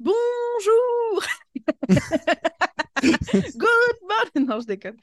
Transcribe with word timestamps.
Bonjour 0.00 1.24
Good 3.02 3.98
morning 4.02 4.48
Non, 4.48 4.60
je 4.60 4.66
déconne. 4.66 4.96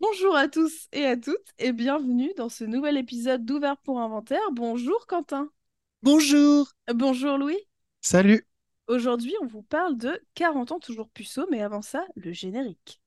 Bonjour 0.00 0.34
à 0.34 0.48
tous 0.48 0.88
et 0.92 1.04
à 1.04 1.16
toutes 1.16 1.52
et 1.58 1.72
bienvenue 1.72 2.32
dans 2.36 2.48
ce 2.48 2.64
nouvel 2.64 2.96
épisode 2.96 3.44
d'Ouvert 3.44 3.76
pour 3.76 4.00
Inventaire. 4.00 4.40
Bonjour 4.52 5.06
Quentin. 5.06 5.50
Bonjour. 6.02 6.72
Bonjour 6.94 7.36
Louis. 7.36 7.58
Salut. 8.00 8.46
Aujourd'hui, 8.88 9.34
on 9.42 9.46
vous 9.46 9.62
parle 9.62 9.98
de 9.98 10.18
40 10.34 10.72
ans 10.72 10.80
toujours 10.80 11.10
puceau, 11.10 11.46
mais 11.50 11.62
avant 11.62 11.82
ça, 11.82 12.06
le 12.16 12.32
générique. 12.32 13.00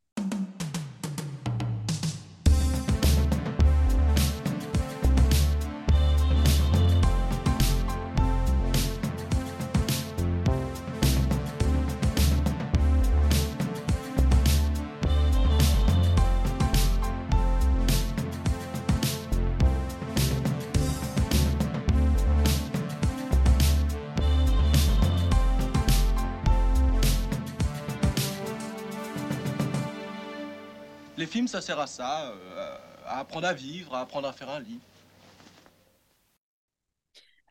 Ça 31.48 31.61
sert 31.61 31.79
à 31.79 31.88
ça, 31.88 32.31
euh, 32.31 32.78
à 33.06 33.20
apprendre 33.20 33.47
à 33.47 33.53
vivre, 33.53 33.95
à 33.95 34.02
apprendre 34.02 34.28
à 34.28 34.34
faire 34.34 34.50
un 34.50 34.59
lit. 34.59 34.80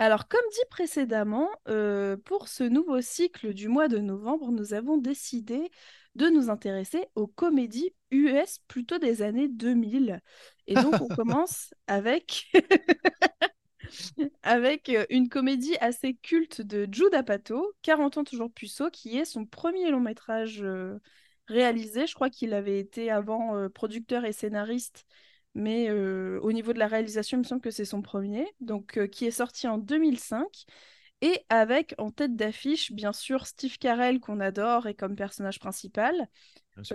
Alors, 0.00 0.28
comme 0.28 0.44
dit 0.52 0.60
précédemment, 0.70 1.48
euh, 1.68 2.16
pour 2.16 2.48
ce 2.48 2.62
nouveau 2.62 3.00
cycle 3.00 3.52
du 3.52 3.68
mois 3.68 3.88
de 3.88 3.98
novembre, 3.98 4.52
nous 4.52 4.72
avons 4.72 4.96
décidé 4.96 5.70
de 6.14 6.28
nous 6.28 6.50
intéresser 6.50 7.06
aux 7.16 7.26
comédies 7.26 7.92
US 8.10 8.60
plutôt 8.68 8.98
des 8.98 9.22
années 9.22 9.48
2000. 9.48 10.20
Et 10.68 10.74
donc, 10.74 10.94
on 11.00 11.08
commence 11.16 11.74
avec... 11.88 12.52
avec 14.42 14.88
euh, 14.90 15.06
une 15.10 15.28
comédie 15.28 15.76
assez 15.80 16.14
culte 16.14 16.60
de 16.60 16.88
Jude 16.90 17.14
Apatow, 17.14 17.72
40 17.82 18.18
ans 18.18 18.24
toujours 18.24 18.52
puceau, 18.52 18.90
qui 18.90 19.18
est 19.18 19.24
son 19.24 19.46
premier 19.46 19.90
long 19.90 20.00
métrage 20.00 20.62
euh, 20.62 20.98
réalisé. 21.48 22.06
Je 22.06 22.14
crois 22.14 22.30
qu'il 22.30 22.54
avait 22.54 22.78
été 22.78 23.10
avant 23.10 23.56
euh, 23.56 23.68
producteur 23.68 24.24
et 24.24 24.32
scénariste, 24.32 25.04
mais 25.54 25.88
euh, 25.90 26.38
au 26.42 26.52
niveau 26.52 26.72
de 26.72 26.78
la 26.78 26.86
réalisation, 26.86 27.36
il 27.38 27.40
me 27.40 27.44
semble 27.44 27.60
que 27.62 27.70
c'est 27.72 27.84
son 27.84 28.00
premier, 28.02 28.46
donc 28.60 28.96
euh, 28.98 29.06
qui 29.08 29.26
est 29.26 29.30
sorti 29.32 29.66
en 29.66 29.78
2005. 29.78 30.46
Et 31.20 31.40
avec 31.48 31.96
en 31.98 32.10
tête 32.12 32.36
d'affiche, 32.36 32.92
bien 32.92 33.12
sûr, 33.12 33.46
Steve 33.46 33.76
Carell, 33.78 34.20
qu'on 34.20 34.38
adore, 34.38 34.86
et 34.86 34.94
comme 34.94 35.16
personnage 35.16 35.58
principal. 35.58 36.14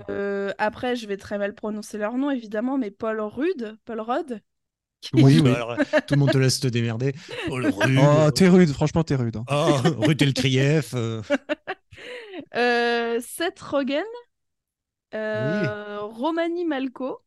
Euh, 0.09 0.53
après, 0.59 0.95
je 0.95 1.07
vais 1.07 1.17
très 1.17 1.37
mal 1.37 1.53
prononcer 1.53 1.97
leur 1.97 2.13
nom, 2.17 2.31
évidemment, 2.31 2.77
mais 2.77 2.89
Paul 2.89 3.19
Rudd, 3.19 3.77
Paul 3.83 3.99
Rudd. 3.99 4.39
qui 5.01 5.09
Oui, 5.21 5.33
joue- 5.39 5.43
oui. 5.43 5.51
Alors, 5.51 5.75
tout 6.07 6.13
le 6.13 6.19
monde 6.21 6.31
te 6.31 6.37
laisse 6.37 6.61
te 6.61 6.69
démerder. 6.69 7.11
Oh, 7.49 7.59
le 7.59 7.67
rude. 7.67 7.99
Oh, 7.99 8.31
t'es 8.31 8.47
rude, 8.47 8.69
franchement, 8.69 9.03
t'es 9.03 9.15
rude. 9.15 9.35
hein. 9.35 9.43
Oh, 9.97 10.13
Telkrieff. 10.13 10.93
euh. 10.93 11.21
Euh, 12.55 13.19
Seth 13.21 13.59
Rogen, 13.59 14.03
euh, 15.13 15.99
Romani 16.01 16.65
Malco 16.65 17.19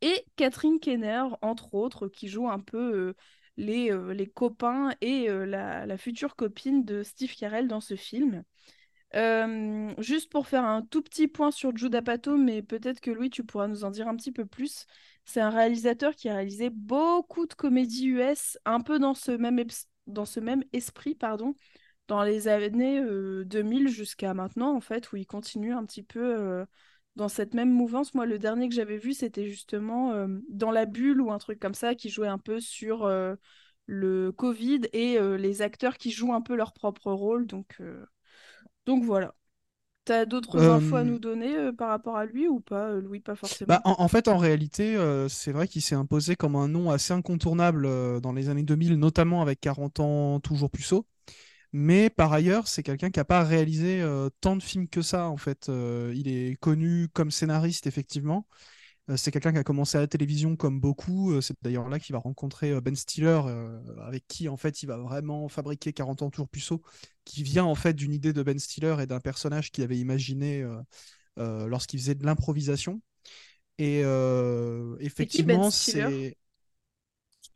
et 0.00 0.24
Catherine 0.36 0.80
Kenner, 0.80 1.24
entre 1.42 1.74
autres, 1.74 2.08
qui 2.08 2.28
jouent 2.28 2.48
un 2.48 2.60
peu 2.60 2.94
euh, 2.94 3.14
les, 3.56 3.90
euh, 3.92 4.12
les 4.12 4.26
copains 4.26 4.90
et 5.00 5.28
la, 5.28 5.86
la 5.86 5.98
future 5.98 6.36
copine 6.36 6.84
de 6.84 7.02
Steve 7.02 7.34
Carell 7.34 7.68
dans 7.68 7.80
ce 7.80 7.96
film. 7.96 8.44
Juste 9.98 10.30
pour 10.30 10.46
faire 10.46 10.64
un 10.64 10.82
tout 10.82 11.02
petit 11.02 11.28
point 11.28 11.50
sur 11.50 11.76
Jude 11.76 11.94
Apatow, 11.94 12.36
mais 12.36 12.62
peut-être 12.62 13.00
que 13.00 13.10
Louis, 13.10 13.30
tu 13.30 13.44
pourras 13.44 13.68
nous 13.68 13.84
en 13.84 13.90
dire 13.90 14.08
un 14.08 14.16
petit 14.16 14.32
peu 14.32 14.46
plus. 14.46 14.86
C'est 15.24 15.40
un 15.40 15.50
réalisateur 15.50 16.14
qui 16.16 16.28
a 16.28 16.34
réalisé 16.34 16.70
beaucoup 16.70 17.46
de 17.46 17.54
comédies 17.54 18.06
US, 18.08 18.58
un 18.64 18.80
peu 18.80 18.98
dans 18.98 19.14
ce 19.14 19.32
même, 19.32 19.62
dans 20.06 20.24
ce 20.24 20.40
même 20.40 20.64
esprit, 20.72 21.14
pardon, 21.14 21.54
dans 22.08 22.22
les 22.22 22.48
années 22.48 23.00
euh, 23.00 23.44
2000 23.44 23.88
jusqu'à 23.88 24.34
maintenant, 24.34 24.74
en 24.74 24.80
fait, 24.80 25.12
où 25.12 25.16
il 25.16 25.26
continue 25.26 25.72
un 25.72 25.84
petit 25.84 26.02
peu 26.02 26.64
dans 27.16 27.28
cette 27.28 27.54
même 27.54 27.70
mouvance. 27.70 28.14
Moi, 28.14 28.26
le 28.26 28.38
dernier 28.38 28.68
que 28.68 28.74
j'avais 28.74 28.98
vu, 28.98 29.12
c'était 29.14 29.46
justement 29.48 30.12
euh, 30.12 30.28
Dans 30.48 30.70
la 30.70 30.86
bulle 30.86 31.20
ou 31.20 31.30
un 31.32 31.38
truc 31.38 31.58
comme 31.60 31.74
ça, 31.74 31.94
qui 31.94 32.10
jouait 32.10 32.28
un 32.28 32.38
peu 32.38 32.60
sur 32.60 33.04
euh, 33.04 33.34
le 33.86 34.32
Covid 34.32 34.82
et 34.92 35.18
euh, 35.18 35.36
les 35.36 35.62
acteurs 35.62 35.98
qui 35.98 36.10
jouent 36.10 36.34
un 36.34 36.42
peu 36.42 36.54
leur 36.56 36.72
propre 36.72 37.12
rôle. 37.12 37.46
Donc, 37.46 37.78
donc 38.86 39.04
voilà. 39.04 39.34
T'as 40.04 40.26
d'autres 40.26 40.70
Euh, 40.70 40.70
infos 40.70 40.96
à 40.96 41.04
nous 41.04 41.18
donner 41.20 41.72
par 41.74 41.90
rapport 41.90 42.16
à 42.16 42.26
lui 42.26 42.48
ou 42.48 42.60
pas, 42.60 42.92
Louis? 42.94 43.20
Pas 43.20 43.36
forcément. 43.36 43.68
Bah, 43.68 43.80
en, 43.84 43.94
en 43.98 44.08
fait, 44.08 44.28
en 44.28 44.36
réalité, 44.38 44.96
c'est 45.28 45.52
vrai 45.52 45.68
qu'il 45.68 45.82
s'est 45.82 45.94
imposé 45.94 46.36
comme 46.36 46.56
un 46.56 46.68
nom 46.68 46.90
assez 46.90 47.12
incontournable 47.12 47.88
dans 48.20 48.32
les 48.32 48.48
années 48.48 48.62
2000, 48.62 48.96
notamment 48.98 49.42
avec 49.42 49.60
40 49.60 50.00
ans 50.00 50.40
toujours 50.40 50.70
puceau. 50.70 51.06
Mais 51.72 52.10
par 52.10 52.32
ailleurs, 52.32 52.68
c'est 52.68 52.82
quelqu'un 52.82 53.10
qui 53.10 53.18
n'a 53.18 53.24
pas 53.24 53.44
réalisé 53.44 54.02
euh, 54.02 54.28
tant 54.40 54.56
de 54.56 54.62
films 54.62 54.88
que 54.88 55.00
ça, 55.02 55.28
en 55.28 55.36
fait. 55.36 55.68
Euh, 55.68 56.12
il 56.14 56.28
est 56.28 56.56
connu 56.60 57.08
comme 57.08 57.30
scénariste, 57.30 57.86
effectivement. 57.86 58.46
Euh, 59.10 59.16
c'est 59.16 59.30
quelqu'un 59.30 59.52
qui 59.52 59.58
a 59.58 59.64
commencé 59.64 59.96
à 59.96 60.00
la 60.00 60.06
télévision 60.06 60.54
comme 60.54 60.80
beaucoup. 60.80 61.40
C'est 61.40 61.56
d'ailleurs 61.62 61.88
là 61.88 61.98
qu'il 61.98 62.12
va 62.12 62.18
rencontrer 62.18 62.78
Ben 62.80 62.94
Stiller, 62.94 63.40
avec 64.02 64.26
qui, 64.28 64.48
en 64.48 64.56
fait, 64.56 64.82
il 64.82 64.86
va 64.86 64.98
vraiment 64.98 65.48
fabriquer 65.48 65.92
40 65.92 66.22
ans 66.22 66.30
toujours 66.30 66.48
puceau, 66.48 66.82
qui 67.24 67.42
vient, 67.42 67.64
en 67.64 67.74
fait, 67.74 67.94
d'une 67.94 68.12
idée 68.12 68.32
de 68.32 68.42
Ben 68.42 68.58
Stiller 68.58 68.96
et 69.00 69.06
d'un 69.06 69.20
personnage 69.20 69.72
qu'il 69.72 69.82
avait 69.82 69.98
imaginé 69.98 70.64
lorsqu'il 71.36 72.00
faisait 72.00 72.14
de 72.14 72.24
l'improvisation. 72.24 73.00
Et 73.78 74.02
euh, 74.04 74.96
effectivement, 75.00 75.70
c'est. 75.70 76.36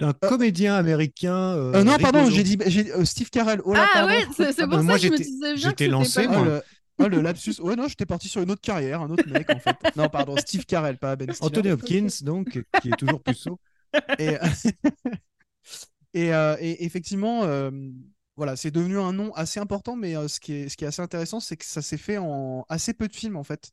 C'est 0.00 0.06
un 0.06 0.12
comédien 0.12 0.74
américain. 0.74 1.34
euh, 1.56 1.72
Euh, 1.74 1.84
non, 1.84 1.96
pardon, 1.98 2.28
j'ai 2.30 2.42
dit 2.42 2.58
euh, 2.62 3.04
Steve 3.04 3.30
Carell. 3.30 3.60
Oh 3.64 3.72
là, 3.72 3.86
Ah 3.88 3.90
pardon. 3.94 4.08
ouais, 4.12 4.26
c'est 4.36 4.60
Ah 4.62 4.66
pour 4.68 4.78
bah, 4.78 4.82
ça 4.82 4.98
que 4.98 5.06
je 5.06 5.08
me 5.08 5.16
disais 5.16 5.54
bien 5.54 5.70
j'étais 5.70 5.88
lancé, 5.88 6.26
Oh, 6.28 6.32
moi. 6.32 6.44
le... 6.44 6.62
oh, 6.98 7.08
le 7.08 7.20
lapsus. 7.22 7.54
Ouais, 7.60 7.76
non, 7.76 7.88
j'étais 7.88 8.06
parti 8.06 8.28
sur 8.28 8.42
une 8.42 8.50
autre 8.50 8.60
carrière, 8.60 9.00
un 9.00 9.10
autre 9.10 9.26
mec 9.28 9.48
en 9.50 9.58
fait. 9.58 9.76
Non, 9.96 10.08
pardon, 10.08 10.36
Steve 10.36 10.66
Carell, 10.66 10.98
pas 10.98 11.16
Ben 11.16 11.32
Stiller. 11.32 11.46
Anthony 11.46 11.70
Hopkins, 11.70 12.08
donc, 12.22 12.62
qui 12.82 12.90
est 12.90 12.96
toujours 12.96 13.22
puceau. 13.22 13.58
Et, 14.18 14.36
et, 16.14 16.32
euh, 16.34 16.56
et 16.60 16.84
effectivement, 16.84 17.44
euh, 17.44 17.70
voilà, 18.36 18.56
c'est 18.56 18.70
devenu 18.70 18.98
un 18.98 19.12
nom 19.12 19.32
assez 19.34 19.60
important, 19.60 19.96
mais 19.96 20.16
euh, 20.16 20.28
ce 20.28 20.40
qui 20.40 20.52
est, 20.52 20.68
ce 20.68 20.76
qui 20.76 20.84
est 20.84 20.88
assez 20.88 21.02
intéressant, 21.02 21.40
c'est 21.40 21.56
que 21.56 21.64
ça 21.64 21.82
s'est 21.82 21.96
fait 21.98 22.18
en 22.18 22.64
assez 22.68 22.94
peu 22.94 23.08
de 23.08 23.14
films 23.14 23.36
en 23.36 23.44
fait. 23.44 23.70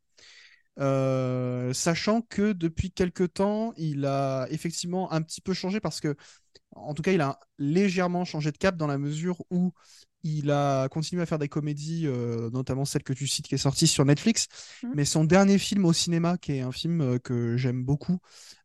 Euh, 0.80 1.72
sachant 1.74 2.22
que 2.22 2.54
depuis 2.54 2.92
quelques 2.92 3.34
temps, 3.34 3.74
il 3.78 4.06
a 4.06 4.48
effectivement 4.50 5.12
un 5.12 5.22
petit 5.22 5.42
peu 5.42 5.54
changé 5.54 5.80
parce 5.80 6.00
que, 6.00 6.16
en 6.76 6.94
tout 6.94 7.04
cas, 7.04 7.12
il 7.12 7.22
a 7.22 7.40
légèrement 7.60 8.26
changé 8.26 8.52
de 8.52 8.58
cap 8.58 8.76
dans 8.76 8.88
la 8.88 8.98
mesure 8.98 9.44
où 9.50 9.74
il 10.24 10.52
a 10.52 10.88
continué 10.88 11.22
à 11.22 11.26
faire 11.26 11.40
des 11.40 11.50
comédies, 11.50 12.08
euh, 12.08 12.50
notamment 12.50 12.86
celle 12.86 13.04
que 13.04 13.14
tu 13.14 13.28
cites 13.28 13.48
qui 13.48 13.56
est 13.56 13.58
sortie 13.58 13.88
sur 13.88 14.06
Netflix. 14.06 14.48
Mhm. 14.82 14.92
Mais 14.96 15.06
son 15.06 15.26
dernier 15.26 15.58
film 15.58 15.86
au 15.86 15.94
cinéma, 15.94 16.38
qui 16.38 16.54
est 16.54 16.62
un 16.62 16.72
film 16.72 17.02
euh, 17.02 17.20
que 17.20 17.58
j'aime 17.58 17.84
beaucoup, 17.84 18.20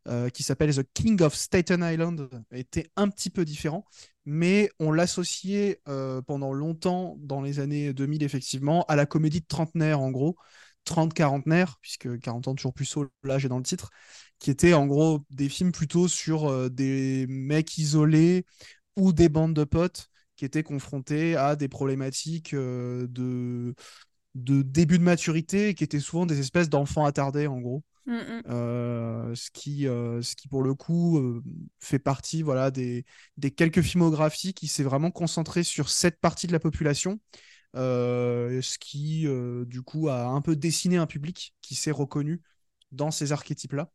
euh, 0.07 0.29
qui 0.29 0.43
s'appelle 0.43 0.73
The 0.73 0.87
King 0.93 1.21
of 1.21 1.35
Staten 1.35 1.83
Island, 1.83 2.29
était 2.51 2.89
un 2.95 3.09
petit 3.09 3.29
peu 3.29 3.43
différent. 3.43 3.85
Mais 4.25 4.69
on 4.79 4.91
l'associait 4.91 5.81
pendant 6.27 6.53
longtemps, 6.53 7.15
dans 7.19 7.41
les 7.41 7.59
années 7.59 7.93
2000, 7.93 8.21
effectivement, 8.21 8.85
à 8.87 8.95
la 8.95 9.07
comédie 9.07 9.41
de 9.41 9.47
trentenaire, 9.47 10.01
en 10.01 10.11
gros. 10.11 10.35
30 10.89 11.13
quarantenaire, 11.13 11.77
puisque 11.81 12.19
40 12.19 12.47
ans 12.47 12.55
toujours 12.55 12.73
plus 12.73 12.97
haut, 12.97 13.07
là 13.23 13.37
j'ai 13.37 13.47
dans 13.47 13.57
le 13.57 13.63
titre, 13.63 13.91
qui 14.39 14.49
étaient 14.51 14.73
en 14.73 14.87
gros 14.87 15.23
des 15.29 15.47
films 15.49 15.71
plutôt 15.71 16.07
sur 16.07 16.47
euh, 16.49 16.69
des 16.69 17.27
mecs 17.29 17.77
isolés 17.77 18.45
ou 18.97 19.13
des 19.13 19.29
bandes 19.29 19.53
de 19.53 19.63
potes 19.63 20.07
qui 20.35 20.45
étaient 20.45 20.63
confrontés 20.63 21.35
à 21.35 21.55
des 21.55 21.67
problématiques 21.67 22.53
euh, 22.53 23.05
de, 23.09 23.75
de 24.35 24.61
début 24.63 24.97
de 24.97 25.03
maturité 25.03 25.69
et 25.69 25.73
qui 25.75 25.83
étaient 25.83 25.99
souvent 25.99 26.25
des 26.25 26.39
espèces 26.39 26.69
d'enfants 26.69 27.05
attardés 27.05 27.47
en 27.47 27.59
gros. 27.59 27.83
Mm, 28.07 28.13
mm. 28.15 28.41
Euh, 28.49 29.35
ce, 29.35 29.51
qui, 29.51 29.83
ce 29.83 30.35
qui, 30.35 30.47
pour 30.47 30.63
le 30.63 30.73
coup, 30.73 31.21
fait 31.79 31.99
partie 31.99 32.41
voilà, 32.41 32.71
des, 32.71 33.05
des 33.37 33.51
quelques 33.51 33.81
filmographies 33.81 34.53
qui 34.53 34.67
s'est 34.67 34.83
vraiment 34.83 35.11
concentré 35.11 35.61
sur 35.61 35.89
cette 35.89 36.19
partie 36.19 36.47
de 36.47 36.53
la 36.53 36.59
population. 36.59 37.19
Euh, 37.75 38.61
ce 38.61 38.77
qui, 38.77 39.27
euh, 39.27 39.65
du 39.65 39.81
coup, 39.81 40.09
a 40.09 40.27
un 40.27 40.41
peu 40.41 40.55
dessiné 40.55 40.97
un 40.97 41.05
public 41.05 41.55
qui 41.61 41.75
s'est 41.75 41.91
reconnu 41.91 42.41
dans 42.91 43.11
ces 43.11 43.31
archétypes-là. 43.31 43.91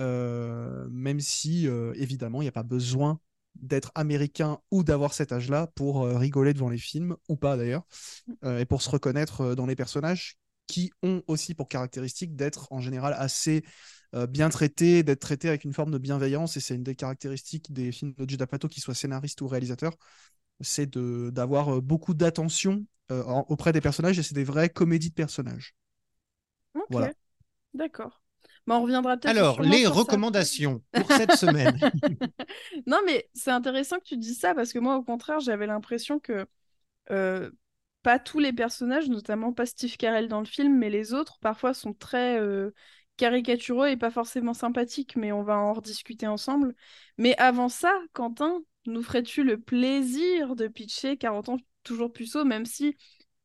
Euh, 0.00 0.88
même 0.90 1.20
si, 1.20 1.66
évidemment, 1.94 2.42
il 2.42 2.44
n'y 2.44 2.48
a 2.48 2.52
pas 2.52 2.62
besoin 2.62 3.20
d'être 3.54 3.92
américain 3.94 4.58
ou 4.72 4.82
d'avoir 4.82 5.14
cet 5.14 5.32
âge-là 5.32 5.68
pour 5.74 6.04
rigoler 6.04 6.52
devant 6.54 6.68
les 6.68 6.78
films, 6.78 7.16
ou 7.28 7.36
pas 7.36 7.56
d'ailleurs, 7.56 7.84
et 8.44 8.64
pour 8.64 8.82
se 8.82 8.90
reconnaître 8.90 9.54
dans 9.54 9.66
les 9.66 9.76
personnages 9.76 10.36
qui 10.66 10.90
ont 11.02 11.22
aussi 11.28 11.54
pour 11.54 11.68
caractéristique 11.68 12.34
d'être 12.34 12.72
en 12.72 12.80
général 12.80 13.14
assez 13.16 13.64
bien 14.28 14.48
traités, 14.48 15.04
d'être 15.04 15.20
traités 15.20 15.48
avec 15.48 15.64
une 15.64 15.72
forme 15.72 15.92
de 15.92 15.98
bienveillance, 15.98 16.56
et 16.56 16.60
c'est 16.60 16.74
une 16.74 16.82
des 16.82 16.96
caractéristiques 16.96 17.72
des 17.72 17.92
films 17.92 18.14
de 18.16 18.28
Judd 18.28 18.42
Apatow, 18.42 18.68
qu'il 18.68 18.82
soit 18.82 18.94
scénariste 18.94 19.40
ou 19.40 19.46
réalisateur. 19.46 19.92
C'est 20.64 20.86
de 20.86 21.30
d'avoir 21.32 21.76
euh, 21.76 21.80
beaucoup 21.80 22.14
d'attention 22.14 22.86
euh, 23.12 23.22
auprès 23.48 23.72
des 23.72 23.80
personnages 23.80 24.18
et 24.18 24.22
c'est 24.22 24.34
des 24.34 24.44
vraies 24.44 24.70
comédies 24.70 25.10
de 25.10 25.14
personnages. 25.14 25.74
Ok, 26.74 26.88
Voilà. 26.88 27.12
d'accord. 27.74 28.22
Bah, 28.66 28.76
on 28.78 28.82
reviendra 28.84 29.16
peut-être 29.18 29.36
Alors, 29.36 29.60
les 29.62 29.86
sur 29.86 29.98
ça. 29.98 30.14
recommandations 30.16 30.82
pour 30.94 31.12
cette 31.12 31.32
semaine. 31.32 31.82
Non, 32.86 32.98
mais 33.06 33.28
c'est 33.34 33.50
intéressant 33.50 33.98
que 33.98 34.04
tu 34.04 34.16
dis 34.16 34.34
ça 34.34 34.54
parce 34.54 34.72
que 34.72 34.78
moi, 34.78 34.96
au 34.96 35.02
contraire, 35.02 35.40
j'avais 35.40 35.66
l'impression 35.66 36.18
que 36.18 36.46
euh, 37.12 37.50
pas 38.02 38.18
tous 38.18 38.38
les 38.40 38.52
personnages, 38.52 39.08
notamment 39.10 39.52
pas 39.52 39.66
Steve 39.66 39.96
Carell 39.98 40.28
dans 40.28 40.40
le 40.40 40.46
film, 40.46 40.78
mais 40.78 40.90
les 40.90 41.14
autres, 41.14 41.38
parfois 41.40 41.74
sont 41.74 41.94
très 41.94 42.40
euh, 42.40 42.72
caricaturaux 43.16 43.86
et 43.86 43.96
pas 43.96 44.10
forcément 44.12 44.54
sympathiques, 44.54 45.16
mais 45.16 45.32
on 45.32 45.42
va 45.44 45.58
en 45.58 45.74
rediscuter 45.74 46.26
ensemble. 46.28 46.74
Mais 47.18 47.36
avant 47.38 47.68
ça, 47.70 47.92
Quentin, 48.14 48.60
nous 48.86 49.02
ferais-tu 49.02 49.44
le 49.44 49.60
plaisir 49.60 50.56
de 50.56 50.68
pitcher 50.68 51.16
40 51.16 51.48
ans 51.48 51.56
toujours 51.82 52.12
puceau, 52.12 52.44
même 52.44 52.66
si 52.66 52.96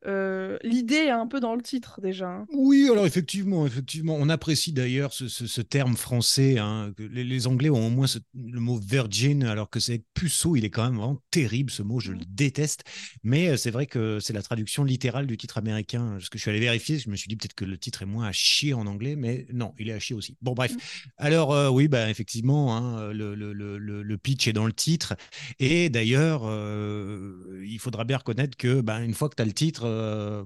euh, 0.05 0.57
l'idée 0.63 0.95
est 0.95 1.09
un 1.09 1.27
peu 1.27 1.39
dans 1.39 1.55
le 1.55 1.61
titre 1.61 1.99
déjà. 2.01 2.29
hein. 2.29 2.45
Oui, 2.53 2.87
alors 2.91 3.05
effectivement, 3.05 3.65
effectivement, 3.67 4.15
on 4.17 4.29
apprécie 4.29 4.71
d'ailleurs 4.71 5.13
ce, 5.13 5.27
ce- 5.27 5.47
ce 5.47 5.61
terme 5.61 5.95
français. 5.97 6.57
hein, 6.57 6.93
que 6.97 7.03
les, 7.03 7.23
les 7.23 7.47
Anglais 7.47 7.69
ont 7.69 7.87
au 7.87 7.89
moins 7.89 8.07
ce- 8.07 8.19
le 8.33 8.59
mot 8.59 8.77
virgin, 8.77 9.43
alors 9.43 9.69
que 9.69 9.79
c'est 9.79 10.03
puceau, 10.13 10.55
il 10.55 10.63
est 10.65 10.69
quand 10.69 10.83
même 10.85 10.95
vraiment 10.97 11.21
terrible 11.31 11.69
ce 11.71 11.83
mot, 11.83 11.99
je 11.99 12.11
le 12.13 12.19
déteste. 12.27 12.83
Mais 13.23 13.49
euh, 13.49 13.57
c'est 13.57 13.71
vrai 13.71 13.85
que 13.87 14.19
c'est 14.21 14.33
la 14.33 14.41
traduction 14.41 14.83
littérale 14.83 15.27
du 15.27 15.35
titre 15.37 15.57
américain. 15.57 16.11
Parce 16.13 16.29
que 16.29 16.37
je 16.37 16.43
suis 16.43 16.49
allé 16.51 16.59
vérifier, 16.59 16.97
je 16.99 17.09
me 17.09 17.15
suis 17.15 17.27
dit 17.27 17.35
peut-être 17.35 17.53
que 17.55 17.65
le 17.65 17.77
titre 17.77 18.01
est 18.03 18.05
moins 18.07 18.27
à 18.27 18.31
chier 18.31 18.73
en 18.73 18.87
anglais, 18.87 19.15
mais 19.15 19.47
non, 19.53 19.73
il 19.79 19.89
est 19.89 19.93
à 19.93 19.99
chier 19.99 20.15
aussi. 20.15 20.37
Bon, 20.41 20.53
bref. 20.53 20.73
Alors, 21.17 21.53
euh, 21.53 21.69
oui, 21.69 21.87
bah, 21.87 22.09
effectivement, 22.09 22.77
hein, 22.77 23.11
le, 23.11 23.35
le- 23.35 23.53
le- 23.53 23.77
le- 23.77 24.03
le 24.03 24.17
pitch 24.17 24.47
est 24.47 24.53
dans 24.53 24.65
le 24.65 24.73
titre. 24.73 25.15
Et 25.59 25.89
d'ailleurs, 25.89 26.43
euh, 26.45 27.63
il 27.65 27.79
faudra 27.79 28.03
bien 28.03 28.17
reconnaître 28.17 28.57
que 28.57 28.81
bah, 28.81 29.01
une 29.01 29.13
fois 29.13 29.29
que 29.29 29.35
tu 29.35 29.41
as 29.41 29.45
le 29.45 29.53
titre, 29.53 29.85
euh, 29.89 30.43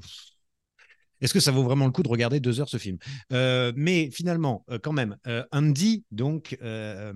est-ce 1.21 1.33
que 1.33 1.39
ça 1.39 1.51
vaut 1.51 1.63
vraiment 1.63 1.85
le 1.85 1.91
coup 1.91 2.03
de 2.03 2.09
regarder 2.09 2.39
deux 2.39 2.59
heures 2.59 2.69
ce 2.69 2.77
film? 2.77 2.97
Euh, 3.31 3.71
Mais 3.75 4.09
finalement, 4.11 4.65
euh, 4.69 4.79
quand 4.81 4.91
même, 4.91 5.17
euh, 5.27 5.43
Andy, 5.53 6.03
donc, 6.11 6.57
euh, 6.61 7.13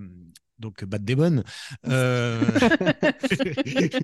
donc 0.58 0.82
Bat 0.84 0.98
Damon, 0.98 1.42
euh, 1.86 2.40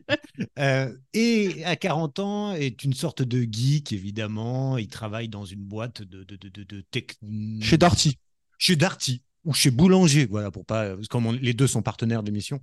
euh, 0.58 0.92
et 1.14 1.64
à 1.64 1.76
40 1.76 2.18
ans 2.18 2.52
est 2.54 2.84
une 2.84 2.92
sorte 2.92 3.22
de 3.22 3.46
geek, 3.50 3.92
évidemment. 3.92 4.78
Il 4.78 4.88
travaille 4.88 5.28
dans 5.28 5.44
une 5.44 5.64
boîte 5.64 6.02
de, 6.02 6.24
de, 6.24 6.36
de, 6.36 6.48
de, 6.48 6.62
de 6.64 6.80
tech- 6.90 7.16
Chez 7.62 7.78
Darty. 7.78 8.18
chez 8.58 8.76
Darty 8.76 9.22
ou 9.44 9.52
chez 9.52 9.70
Boulanger, 9.70 10.26
voilà, 10.26 10.50
pour 10.50 10.64
pas, 10.64 10.94
comme 11.10 11.26
on- 11.26 11.32
les 11.32 11.52
deux 11.54 11.66
sont 11.66 11.82
partenaires 11.82 12.22
de 12.22 12.26
l'émission. 12.28 12.60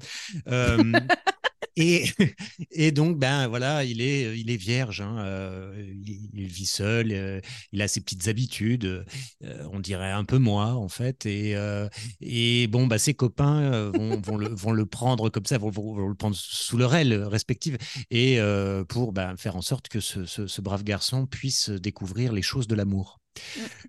Euh, 0.48 0.78
et, 2.72 2.92
donc, 2.92 3.18
ben 3.18 3.48
voilà, 3.48 3.84
il 3.84 4.02
est, 4.02 4.38
il 4.40 4.50
est 4.50 4.58
vierge, 4.58 5.02
hein, 5.02 5.18
euh, 5.20 5.94
il, 6.34 6.48
vit 6.48 6.66
seul, 6.66 7.12
euh, 7.12 7.40
il 7.72 7.82
a 7.82 7.88
ses 7.88 8.02
petites 8.02 8.28
habitudes, 8.28 9.06
euh, 9.44 9.68
on 9.72 9.80
dirait 9.80 10.12
un 10.12 10.24
peu 10.24 10.38
moi 10.38 10.74
en 10.74 10.90
fait, 10.90 11.26
et, 11.26 11.56
et 12.22 12.68
bon, 12.68 12.88
bah, 12.88 12.98
ses 12.98 13.14
copains 13.14 13.90
vont, 13.92 14.20
vont, 14.22 14.38
le, 14.38 14.50
vont 14.50 14.72
le 14.72 14.86
prendre 14.86 15.30
comme 15.30 15.46
ça, 15.46 15.58
vont, 15.58 15.70
vont- 15.70 16.08
le 16.08 16.16
prendre 16.16 16.36
sous 16.36 16.78
leur 16.78 16.94
aile 16.96 17.14
respective, 17.14 17.78
et 18.10 18.40
pour 18.88 19.14
ben, 19.14 19.36
faire 19.38 19.56
en 19.56 19.62
sorte 19.62 19.88
que 19.88 20.00
ce 20.00 20.62
brave 20.62 20.84
garçon 20.84 21.26
puisse 21.26 21.70
découvrir 21.70 22.34
les 22.34 22.42
choses 22.42 22.68
de 22.68 22.76
l'amour. 22.76 23.22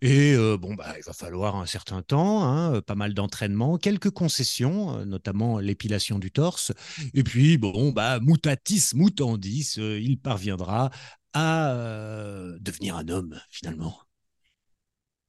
Et 0.00 0.34
euh, 0.34 0.56
bon, 0.56 0.74
bah, 0.74 0.94
il 0.98 1.04
va 1.04 1.12
falloir 1.12 1.56
un 1.56 1.66
certain 1.66 2.02
temps, 2.02 2.44
hein, 2.44 2.80
pas 2.82 2.94
mal 2.94 3.14
d'entraînement, 3.14 3.78
quelques 3.78 4.10
concessions, 4.10 4.98
euh, 4.98 5.04
notamment 5.04 5.58
l'épilation 5.58 6.18
du 6.18 6.30
torse. 6.30 6.72
Et 7.14 7.22
puis, 7.22 7.58
bon, 7.58 7.92
bah, 7.92 8.20
mutatis 8.20 8.94
mutandis, 8.94 9.76
euh, 9.78 9.98
il 10.00 10.18
parviendra 10.18 10.90
à 11.32 11.72
euh, 11.72 12.58
devenir 12.60 12.96
un 12.96 13.08
homme, 13.08 13.40
finalement. 13.50 13.98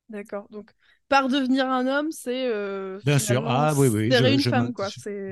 D'accord. 0.09 0.47
Donc, 0.49 0.71
par 1.09 1.27
devenir 1.27 1.69
un 1.69 1.85
homme, 1.87 2.11
c'est 2.11 2.47
euh, 2.47 2.99
Bien 3.05 3.19
sûr. 3.19 3.43
Ah 3.47 3.73
oui, 3.75 3.87
oui. 3.87 4.11
je- 4.11 4.33
une 4.33 4.39
je 4.39 4.49
femme, 4.49 4.67
me- 4.67 4.71
quoi. 4.73 4.87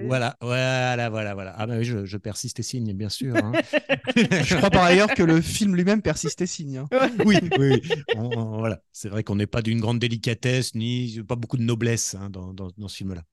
Voilà, 0.08 0.38
voilà, 0.42 1.10
voilà, 1.10 1.34
voilà. 1.34 1.56
Ah, 1.58 1.66
bah 1.68 1.76
oui, 1.78 1.84
je, 1.84 2.06
je 2.06 2.18
persiste 2.18 2.60
et 2.60 2.64
signe, 2.64 2.94
bien 2.94 3.10
sûr. 3.10 3.36
hein. 3.36 3.52
Je 4.16 4.56
crois 4.58 4.70
par 4.70 4.84
ailleurs 4.84 5.14
que 5.14 5.24
le 5.24 5.42
film 5.42 5.76
lui-même 5.76 6.02
persiste 6.02 6.42
et 6.42 6.46
signe. 6.48 6.78
hein. 6.78 6.88
oui, 7.26 7.38
oui, 7.58 7.82
oui. 7.84 7.92
On- 8.18 8.38
on- 8.38 8.58
voilà. 8.60 8.82
C'est 8.92 9.10
vrai 9.10 9.24
qu'on 9.24 9.36
n'est 9.36 9.48
pas 9.48 9.62
d'une 9.62 9.80
grande 9.80 10.00
délicatesse, 10.00 10.76
ni 10.76 11.22
pas 11.28 11.36
beaucoup 11.36 11.58
de 11.58 11.64
noblesse 11.64 12.16
hein, 12.16 12.30
dans, 12.30 12.54
dans- 12.54 12.72
dans 12.78 12.88
ce 12.88 12.98
film-là. 12.98 13.24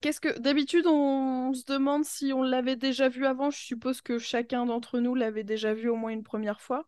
Qu'est-ce 0.00 0.20
que 0.20 0.38
d'habitude 0.38 0.84
on 0.86 1.54
se 1.54 1.64
demande 1.64 2.04
si 2.04 2.32
on 2.34 2.42
l'avait 2.42 2.76
déjà 2.76 3.08
vu 3.08 3.24
avant. 3.24 3.50
Je 3.50 3.58
suppose 3.58 4.02
que 4.02 4.18
chacun 4.18 4.66
d'entre 4.66 4.98
nous 4.98 5.14
l'avait 5.14 5.44
déjà 5.44 5.72
vu 5.72 5.88
au 5.88 5.96
moins 5.96 6.10
une 6.10 6.22
première 6.22 6.60
fois. 6.60 6.86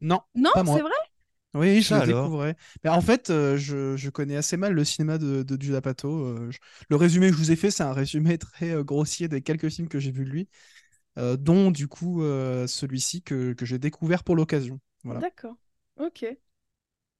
Non, 0.00 0.20
Non, 0.34 0.50
c'est 0.56 0.80
vrai? 0.82 0.90
Oui, 1.56 1.82
je 1.82 1.94
Ça 1.94 1.94
le 1.94 2.02
alors 2.02 2.02
découvrais. 2.02 2.56
Mais 2.84 2.90
en 2.90 3.00
fait, 3.00 3.30
euh, 3.30 3.56
je, 3.56 3.96
je 3.96 4.10
connais 4.10 4.36
assez 4.36 4.56
mal 4.56 4.72
le 4.74 4.84
cinéma 4.84 5.18
de, 5.18 5.42
de 5.42 5.62
Judd 5.62 5.80
euh, 6.04 6.50
je- 6.50 6.58
Le 6.88 6.96
résumé 6.96 7.28
que 7.30 7.34
je 7.34 7.38
vous 7.38 7.52
ai 7.52 7.56
fait, 7.56 7.70
c'est 7.70 7.82
un 7.84 7.92
résumé 7.92 8.38
très 8.38 8.70
euh, 8.72 8.82
grossier 8.84 9.28
des 9.28 9.42
quelques 9.42 9.68
films 9.70 9.88
que 9.88 9.98
j'ai 9.98 10.10
vus 10.10 10.24
de 10.24 10.30
lui, 10.30 10.48
euh, 11.18 11.36
dont 11.36 11.70
du 11.72 11.88
coup 11.88 12.22
euh, 12.22 12.66
celui-ci 12.66 13.22
que, 13.22 13.54
que 13.54 13.66
j'ai 13.66 13.78
découvert 13.78 14.24
pour 14.24 14.36
l'occasion. 14.36 14.80
Voilà. 15.04 15.24
D'accord. 15.24 15.56
Ok. 15.96 16.24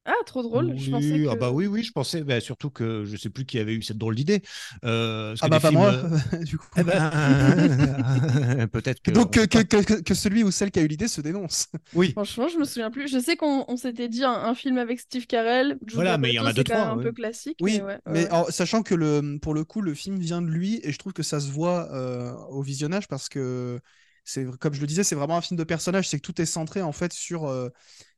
Ah, 0.07 0.15
trop 0.25 0.43
drôle. 0.43 0.79
Je 0.79 0.91
pensais 0.91 1.19
que... 1.19 1.29
ah 1.29 1.35
bah 1.37 1.51
oui, 1.51 1.67
oui, 1.67 1.83
je 1.83 1.93
pensais, 1.93 2.23
bah, 2.23 2.41
surtout 2.41 2.71
que 2.71 3.05
je 3.05 3.17
sais 3.17 3.29
plus 3.31 3.45
qui 3.45 3.59
avait 3.59 3.75
eu 3.75 3.83
cette 3.83 3.99
drôle 3.99 4.15
d'idée. 4.15 4.43
Euh, 4.85 5.35
Ah 5.41 5.49
bah 5.49 5.61
pas 5.61 5.69
films, 5.69 5.81
moi, 5.81 5.93
euh, 5.93 6.39
du 6.45 6.59
coup. 6.59 6.67
eh 6.77 6.83
ben, 6.85 8.69
peut-être 8.73 9.03
que. 9.03 9.11
Donc 9.11 9.33
on 9.33 9.33
que, 9.33 9.63
que, 9.63 9.63
que- 9.83 10.01
que 10.03 10.15
celui 10.15 10.45
ou 10.45 10.51
celle 10.51 10.71
qui 10.71 10.79
a 10.79 10.83
eu 10.83 10.87
l'idée 10.89 11.09
se 11.09 11.21
dénonce. 11.21 11.69
Oui, 11.93 12.13
Franchement, 12.13 12.49
je 12.49 12.59
me 12.59 12.65
souviens 12.65 12.91
plus. 12.91 13.09
Je 13.09 13.19
sais 13.19 13.37
qu'on 13.37 13.65
on 13.69 13.77
s'était 13.77 14.09
dit 14.09 14.25
un, 14.25 14.33
un 14.33 14.55
film 14.55 14.79
avec 14.79 15.01
Steve 15.01 15.27
Carell. 15.27 15.79
Voilà, 15.93 16.19
mais 16.19 16.31
il 16.31 16.35
y 16.35 16.39
en 16.39 16.47
a 16.47 16.53
deux, 16.53 16.65
trois, 16.65 16.83
un 16.83 16.97
ouais. 16.97 17.03
peu 17.05 17.13
classique. 17.13 17.59
Oui, 17.61 17.79
mais 17.79 17.83
ouais, 17.83 17.99
mais 18.07 18.25
ouais. 18.25 18.27
alors, 18.27 18.51
sachant 18.53 18.83
que 18.83 18.95
le, 18.95 19.39
pour 19.41 19.55
le 19.55 19.65
coup, 19.65 19.81
le 19.81 19.95
film 19.95 20.19
vient 20.19 20.43
de 20.43 20.49
lui 20.49 20.81
et 20.83 20.93
je 20.93 20.99
trouve 20.99 21.13
que 21.13 21.23
ça 21.23 21.41
se 21.41 21.51
voit 21.51 21.91
euh, 21.93 22.33
au 22.51 22.63
visionnage 22.63 23.09
parce 23.09 23.29
que 23.29 23.81
c'est, 24.25 24.45
comme 24.59 24.75
je 24.75 24.81
le 24.81 24.87
disais, 24.87 25.05
c'est 25.05 25.15
vraiment 25.15 25.37
un 25.37 25.41
film 25.41 25.57
de 25.59 25.65
personnage. 25.65 26.09
C'est 26.09 26.19
que 26.19 26.23
tout 26.23 26.41
est 26.41 26.47
centré 26.47 26.83
en 26.83 26.93
fait 26.93 27.13
sur 27.13 27.47
euh, 27.47 27.69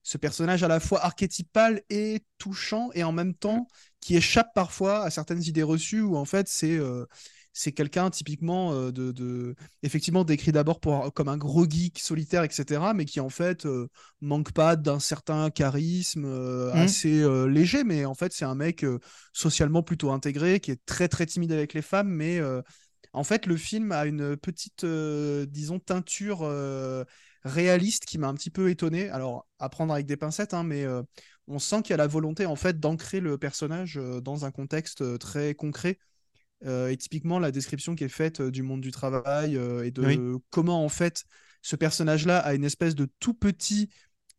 ce 0.03 0.19
personnage 0.19 0.62
à 0.62 0.69
la 0.69 0.81
fois 0.81 1.05
archétypal 1.05 1.83
et 1.91 2.23
touchant 2.39 2.91
et 2.95 3.05
en 3.05 3.12
même 3.12 3.35
temps 3.35 3.69
qui 4.00 4.17
échappe 4.17 4.55
parfois 4.55 5.03
à 5.05 5.11
certaines 5.11 5.43
idées 5.43 5.62
reçues 5.62 6.00
où 6.00 6.17
en 6.17 6.25
fait 6.25 6.49
c'est 6.49 6.77
euh, 6.79 7.05
c'est 7.53 7.73
quelqu'un 7.73 8.09
typiquement 8.11 8.73
euh, 8.73 8.93
de, 8.93 9.11
de- 9.12 9.55
effectivement 9.83 10.25
décrit 10.25 10.53
d'abord 10.53 10.81
pour 10.81 11.12
comme 11.12 11.29
un 11.29 11.37
gros 11.37 11.69
geek 11.69 11.99
solitaire 11.99 12.45
etc 12.45 12.81
mais 12.95 13.05
qui 13.05 13.21
en 13.21 13.29
fait 13.29 13.67
euh, 13.67 13.89
manque 14.21 14.53
pas 14.53 14.77
d'un 14.77 15.00
certain 15.00 15.50
charisme 15.50 16.25
euh, 16.25 16.72
Mhm. 16.72 16.75
assez 16.75 17.25
léger 17.49 17.84
mais 17.84 18.05
en 18.05 18.15
fait 18.15 18.32
c'est 18.32 18.44
un 18.44 18.55
mec 18.55 18.84
socialement 19.32 19.82
plutôt 19.82 20.11
intégré 20.11 20.61
qui 20.61 20.70
est 20.70 20.84
très 20.87 21.08
très 21.08 21.27
timide 21.27 21.53
avec 21.53 21.75
les 21.75 21.82
femmes 21.82 22.08
mais 22.08 22.41
en 23.13 23.25
fait 23.25 23.46
le 23.46 23.56
film 23.56 23.93
a 23.93 24.06
une 24.06 24.37
petite 24.37 24.84
disons 24.84 25.79
teinture 25.81 26.41
réaliste 27.45 28.05
qui 28.05 28.19
m'a 28.19 28.29
un 28.29 28.35
petit 28.35 28.51
peu 28.51 28.71
étonné 28.71 29.09
alors 29.11 29.47
à 29.59 29.69
prendre 29.69 29.93
avec 29.95 30.07
des 30.07 30.17
pincettes 30.17 30.55
hein, 30.55 30.65
mais 30.65 30.85
euh, 30.85 31.03
on 31.47 31.59
sent 31.59 31.83
qu'il 31.83 31.91
y 31.91 31.95
a 31.95 31.97
la 31.99 32.07
volonté 32.07 32.47
en 32.47 32.57
fait 32.57 32.79
d'ancrer 32.81 33.21
le 33.21 33.39
personnage 33.39 33.97
euh, 33.99 34.21
dans 34.21 34.45
un 34.45 34.51
contexte 34.51 35.03
euh, 35.03 35.19
très 35.19 35.55
concret 35.55 35.99
euh, 36.65 36.89
et 36.89 36.97
typiquement 36.97 37.39
la 37.39 37.51
description 37.53 37.95
qui 37.95 38.05
est 38.05 38.09
faite 38.09 38.41
euh, 38.41 38.51
du 38.51 38.63
monde 38.63 38.81
du 38.81 38.91
travail 38.91 39.57
euh, 39.57 39.85
et 39.85 39.91
de 39.91 40.03
Oui. 40.07 40.19
comment 40.51 40.85
en 40.85 40.89
fait 40.89 41.25
ce 41.63 41.77
personnage-là 41.77 42.39
a 42.39 42.55
une 42.55 42.65
espèce 42.65 42.95
de 42.95 43.09
tout 43.21 43.35
petit 43.35 43.89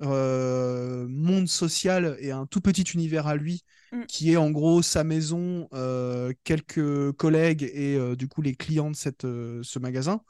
euh, 0.01 1.07
monde 1.09 1.47
social 1.47 2.17
et 2.19 2.31
un 2.31 2.45
tout 2.45 2.61
petit 2.61 2.83
univers 2.83 3.27
à 3.27 3.35
lui 3.35 3.63
Mm. 3.91 4.05
qui 4.07 4.31
est 4.31 4.37
en 4.37 4.51
gros 4.51 4.81
sa 4.83 5.03
maison, 5.03 5.67
euh, 5.73 6.31
quelques 6.43 7.11
collègues 7.13 7.63
et 7.73 7.95
euh, 7.95 8.15
du 8.15 8.27
coup 8.27 8.41
les 8.43 8.55
clients 8.55 8.91
de 8.91 8.95
cette, 8.95 9.25
euh, 9.25 9.61
ce 9.63 9.79
magasin. 9.79 10.21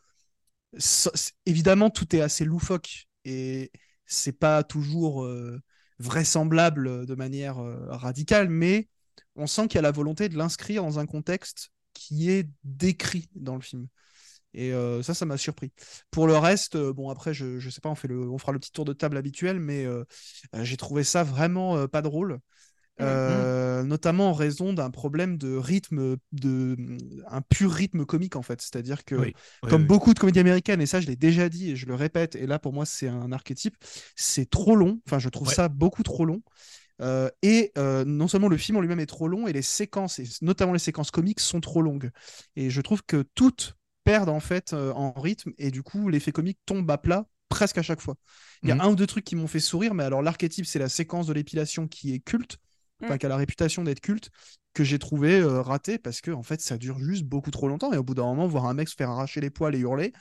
Évidemment, 1.46 1.90
tout 1.90 2.16
est 2.16 2.22
assez 2.22 2.46
loufoque 2.46 3.08
et 3.26 3.72
c'est 4.06 4.32
pas 4.38 4.64
toujours 4.64 5.24
euh, 5.24 5.60
vraisemblable 6.00 7.06
de 7.06 7.16
manière 7.16 7.60
euh, 7.60 7.88
radicale, 7.90 8.50
mais 8.50 8.88
on 9.36 9.48
sent 9.48 9.68
qu'il 9.68 9.76
y 9.76 9.80
a 9.80 9.82
la 9.84 9.92
volonté 9.92 10.30
de 10.30 10.38
l'inscrire 10.38 10.84
dans 10.84 11.00
un 11.00 11.06
contexte 11.06 11.72
qui 11.94 12.30
est 12.30 12.48
décrit 12.64 13.30
dans 13.36 13.56
le 13.56 13.62
film. 13.62 13.88
Et 14.54 14.74
euh, 14.74 15.04
ça, 15.04 15.14
ça 15.14 15.26
m'a 15.26 15.38
surpris. 15.38 15.72
Pour 16.12 16.28
le 16.28 16.38
reste, 16.38 16.78
bon, 16.78 17.10
après, 17.10 17.34
je, 17.34 17.60
je 17.60 17.70
sais 17.70 17.82
pas, 17.82 17.90
on, 17.90 17.96
fait 17.96 18.08
le, 18.08 18.30
on 18.30 18.38
fera 18.38 18.52
le 18.52 18.60
petit 18.60 18.72
tour 18.72 18.86
de 18.86 18.94
table 18.94 19.18
habituel, 19.18 19.60
mais 19.60 19.86
j'ai 20.62 20.78
trouvé 20.78 21.04
ça 21.04 21.24
vraiment 21.24 21.88
pas 21.88 22.02
drôle. 22.02 22.40
Euh, 23.02 23.84
notamment 23.84 24.30
en 24.30 24.34
raison 24.34 24.74
d'un 24.74 24.90
problème 24.90 25.38
de 25.38 25.56
rythme, 25.56 26.18
de 26.34 26.76
un 27.28 27.42
pur 27.42 27.72
rythme 27.72 28.06
comique 28.06 28.36
en 28.36 28.42
fait. 28.42 28.62
C'est-à-dire 28.62 29.06
que, 29.06 29.16
Oui, 29.16 29.34
oui, 29.64 29.70
comme 29.70 29.82
oui. 29.82 29.88
beaucoup 29.88 30.14
de 30.14 30.20
comédies 30.20 30.40
américaines, 30.40 30.82
et 30.82 30.86
ça 30.86 31.00
je 31.00 31.08
l'ai 31.08 31.16
déjà 31.16 31.48
dit 31.50 31.72
et 31.72 31.76
je 31.76 31.86
le 31.86 31.96
répète, 31.96 32.36
et 32.36 32.46
là 32.46 32.60
pour 32.60 32.74
moi 32.74 32.86
c'est 32.86 33.08
un 33.08 33.32
archétype, 33.32 33.76
c'est 34.16 34.50
trop 34.50 34.76
long. 34.76 35.00
Enfin, 35.08 35.20
je 35.20 35.30
trouve 35.30 35.48
Ouais. 35.48 35.54
ça 35.56 35.70
beaucoup 35.70 36.04
trop 36.04 36.26
long. 36.26 36.42
Euh, 37.02 37.30
et 37.42 37.72
euh, 37.78 38.04
non 38.06 38.28
seulement 38.28 38.50
le 38.50 38.58
film 38.58 38.78
en 38.78 38.82
lui-même 38.82 39.00
est 39.00 39.06
trop 39.06 39.28
long, 39.28 39.48
et 39.48 39.54
les 39.54 39.62
séquences, 39.62 40.20
et 40.20 40.26
notamment 40.42 40.74
les 40.74 40.80
séquences 40.80 41.12
comiques, 41.12 41.40
sont 41.40 41.62
trop 41.62 41.82
longues. 41.82 42.12
Et 42.58 42.70
je 42.70 42.82
trouve 42.82 43.04
que 43.06 43.24
toute 43.36 43.76
perdent 44.04 44.30
en 44.30 44.40
fait 44.40 44.74
en 44.74 45.12
rythme 45.14 45.52
et 45.58 45.72
du 45.72 45.84
coup 45.84 46.10
l'effet 46.10 46.32
comique 46.32 46.58
tombe 46.66 46.90
à 46.92 46.98
plat 46.98 47.28
presque 47.50 47.78
à 47.78 47.82
chaque 47.82 48.02
fois. 48.02 48.16
Il 48.64 48.70
y 48.70 48.72
a 48.72 48.76
Mhm. 48.76 48.82
un 48.82 48.90
ou 48.90 48.96
deux 48.96 49.08
trucs 49.08 49.26
qui 49.26 49.36
m'ont 49.36 49.48
fait 49.48 49.60
sourire, 49.60 49.94
mais 49.94 50.04
alors 50.04 50.22
l'archétype, 50.22 50.66
c'est 50.66 50.80
la 50.80 50.90
séquence 50.90 51.28
de 51.28 51.34
l'épilation 51.34 51.88
qui 51.88 52.14
est 52.14 52.20
culte, 52.20 52.58
enfin 53.04 53.16
Mm. 53.16 53.18
qui 53.18 53.26
a 53.26 53.30
la 53.30 53.38
réputation 53.38 53.84
d'être 53.84 54.02
culte, 54.02 54.30
que 54.74 54.84
j'ai 54.84 55.00
trouvé 55.00 55.40
euh, 55.40 55.62
raté 55.62 55.98
parce 55.98 56.22
que 56.22 56.32
en 56.32 56.44
fait 56.44 56.62
ça 56.62 56.78
dure 56.78 57.00
juste 57.00 57.24
beaucoup 57.26 57.52
trop 57.52 57.68
longtemps 57.68 57.92
et 57.94 57.98
au 57.98 58.04
bout 58.04 58.14
d'un 58.16 58.24
moment, 58.24 58.48
voir 58.48 58.66
un 58.66 58.74
mec 58.74 58.90
se 58.90 58.96
faire 58.96 59.10
arracher 59.10 59.42
les 59.42 59.50
poils 59.50 59.76
et 59.76 59.80
hurler. 59.80 60.14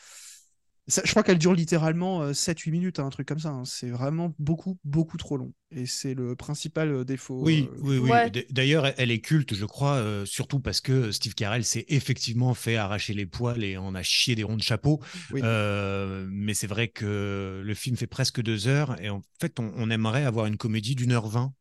ça- 0.87 1.03
je 1.05 1.11
crois 1.11 1.23
qu'elle 1.23 1.37
dure 1.39 1.53
littéralement 1.53 2.23
euh, 2.23 2.33
7-8 2.33 2.71
minutes, 2.71 2.99
hein, 2.99 3.05
un 3.07 3.11
truc 3.11 3.29
comme 3.29 3.39
ça. 3.39 3.51
hein. 3.51 3.65
C'est 3.67 3.91
vraiment 3.91 4.35
beaucoup, 4.39 4.79
beaucoup 4.85 5.19
trop 5.19 5.37
long. 5.37 5.53
Et 5.71 5.85
c'est 5.85 6.15
le 6.15 6.35
principal 6.35 6.91
euh, 6.91 7.05
défaut. 7.05 7.43
Oui, 7.43 7.69
euh, 7.71 7.77
oui, 7.83 7.99
oui. 7.99 8.11
Ouais. 8.11 8.31
D'ailleurs, 8.51 8.87
elle 8.97 9.11
est 9.11 9.21
culte, 9.21 9.55
je 9.55 9.67
crois, 9.67 9.97
euh, 9.97 10.25
surtout 10.25 10.61
parce 10.61 10.81
que 10.81 11.13
Steve 11.13 11.35
Carell 11.35 11.63
s'est 11.65 11.85
effectivement 11.89 12.55
fait 12.55 12.77
arracher 12.77 13.13
les 13.13 13.27
poils 13.27 13.63
et 13.63 13.77
en 13.77 13.95
a 13.95 14.03
chié 14.03 14.35
des 14.35 14.45
ronds 14.45 14.57
de 14.57 14.63
chapeau. 14.63 15.01
Oui. 15.31 15.43
Euh, 15.45 16.27
mais 16.31 16.55
c'est 16.55 16.67
vrai 16.67 16.89
que 16.89 17.61
le 17.63 17.75
film 17.75 17.97
fait 17.99 18.07
presque 18.07 18.41
deux 18.41 18.67
heures 18.67 18.99
et 19.03 19.11
en 19.11 19.21
fait, 19.39 19.61
on, 19.61 19.71
on 19.77 19.91
aimerait 19.91 20.25
avoir 20.25 20.47
une 20.47 20.57
comédie 20.57 20.95
d'une 20.95 21.13
heure 21.13 21.29
vingt. 21.29 21.53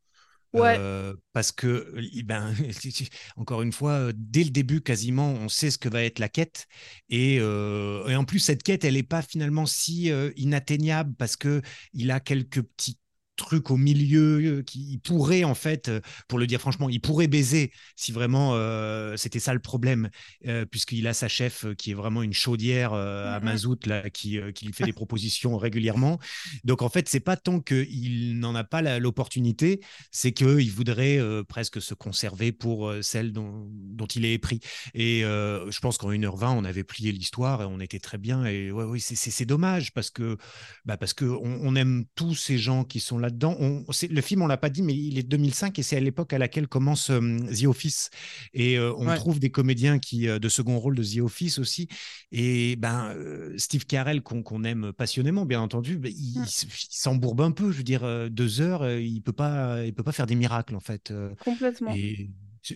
Euh, 0.56 1.14
parce 1.34 1.52
que, 1.52 1.94
ben, 2.24 2.54
encore 3.38 3.62
une 3.62 3.72
fois, 3.72 3.92
euh, 3.92 4.14
dès 4.16 4.44
le 4.44 4.50
début, 4.50 4.82
quasiment, 4.82 5.32
on 5.32 5.50
sait 5.50 5.72
ce 5.72 5.78
que 5.78 5.90
va 5.90 6.04
être 6.04 6.20
la 6.20 6.30
quête. 6.30 6.68
Et, 7.10 7.38
euh, 7.40 8.16
en 8.16 8.26
plus, 8.26 8.40
cette 8.40 8.64
quête, 8.64 8.84
elle 8.84 8.96
n'est 8.96 9.04
pas 9.04 9.22
finalement 9.22 9.66
si 9.66 10.12
inatteignable 10.36 11.14
parce 11.18 11.36
que 11.36 11.62
il 11.94 12.12
a 12.12 12.20
quelques 12.20 12.62
petits 12.62 12.98
trucs 13.38 13.72
au 13.72 13.78
milieu 13.78 14.58
euh, 14.60 14.64
qui 14.64 15.00
pourrait 15.04 15.46
en 15.46 15.56
fait, 15.56 15.88
euh, 15.90 16.02
pour 16.28 16.40
le 16.40 16.48
dire 16.48 16.60
franchement, 16.60 16.90
il 16.90 17.00
pourrait 17.00 17.28
baiser 17.28 17.72
si 17.96 18.12
vraiment 18.12 18.56
euh, 18.56 19.16
c'était 19.18 19.40
ça 19.40 19.54
le 19.54 19.62
problème, 19.62 20.10
euh, 20.48 20.66
puisqu'il 20.66 21.08
a 21.08 21.14
sa 21.14 21.30
chef 21.30 21.66
qui 21.78 21.92
est 21.92 21.94
vraiment 21.94 22.24
une 22.24 22.34
chaudière 22.34 22.94
euh, 22.94 23.36
à 23.36 23.40
mazout 23.40 23.86
là, 23.86 24.10
qui, 24.10 24.40
qui 24.54 24.66
lui 24.66 24.74
fait 24.74 24.84
des 24.86 24.94
propositions 24.94 25.58
régulièrement. 25.58 26.20
Donc 26.64 26.82
en 26.82 26.90
fait, 26.90 27.08
c'est 27.10 27.20
pas 27.22 27.38
tant 27.38 27.60
qu'il 27.62 28.40
n'en 28.40 28.56
a 28.56 28.64
pas 28.64 28.82
l'opportunité, 29.00 29.80
c'est 30.12 30.32
qu'il 30.32 30.72
voudrait 30.72 31.20
presque 31.48 31.82
se 31.82 31.94
conserver 31.94 32.52
pour 32.52 32.92
celle 33.02 33.32
dont, 33.32 33.68
dont 33.72 34.06
il 34.08 34.26
est 34.26 34.34
épris. 34.34 34.60
Et 34.94 35.22
je 35.22 35.80
pense 35.80 35.98
qu'en 35.98 36.12
1h20, 36.12 36.52
on 36.58 36.64
avait 36.66 36.84
plié 36.84 37.12
l'histoire 37.12 37.62
et 37.62 37.66
on 37.66 37.80
était 37.80 38.00
très 38.00 38.18
bien. 38.18 38.46
Et 38.46 38.72
ouais, 38.72 38.84
oui, 38.84 39.00
c'est- 39.00 39.16
c'est 39.16 39.46
dommage 39.46 39.94
parce 39.94 40.10
que, 40.10 40.38
bah, 40.86 40.98
parce 40.98 41.14
que 41.14 41.26
on, 41.26 41.60
on 41.64 41.76
aime 41.76 42.06
tous 42.16 42.36
ces 42.36 42.58
gens 42.58 42.84
qui 42.84 43.00
sont 43.00 43.18
là-dedans. 43.28 43.84
C'est- 43.92 44.12
le 44.12 44.22
film, 44.22 44.42
on 44.42 44.48
l'a 44.48 44.58
pas 44.58 44.70
dit, 44.70 44.82
mais 44.82 44.94
il 44.94 45.18
est 45.18 45.24
de 45.24 45.28
2005 45.30 45.78
et 45.80 45.84
c'est 45.84 45.96
à 45.98 46.00
l'époque 46.00 46.34
à 46.34 46.38
laquelle 46.38 46.68
commence 46.68 47.10
euh, 47.10 47.38
The 47.54 47.66
Office. 47.66 48.10
Et 48.54 48.78
euh, 48.78 48.94
on 48.98 49.08
Ouais. 49.08 49.16
trouve 49.16 49.40
des 49.40 49.50
comédiens 49.52 50.00
qui, 50.00 50.28
euh, 50.28 50.40
de 50.40 50.50
second 50.50 50.78
rôle 50.80 50.96
de 50.96 51.04
The 51.04 51.20
Office 51.22 51.60
aussi. 51.60 51.88
Et 52.32 52.76
ben, 52.78 53.16
Steve 53.58 53.86
Carell, 53.86 54.22
qu'on 54.22 54.44
qu'on 54.44 54.64
aime 54.64 54.92
passionnément, 54.94 55.46
bien 55.46 55.62
entendu, 55.62 55.98
ben, 55.98 56.12
il, 56.16 56.40
Mm. 56.40 56.46
il 56.46 56.72
s'embourbe 56.90 57.42
un 57.42 57.52
peu. 57.52 57.72
Je 57.72 57.78
veux 57.78 57.84
dire, 57.84 58.30
deux 58.30 58.62
heures, 58.62 58.90
il 59.00 59.22
peut 59.22 59.32
pas, 59.34 59.84
il 59.86 59.94
peut 59.94 60.04
pas 60.04 60.12
faire 60.12 60.28
des 60.28 60.36
miracles 60.36 60.76
en 60.76 60.80
fait. 60.80 61.14
Complètement. 61.44 61.94
et 61.96 62.30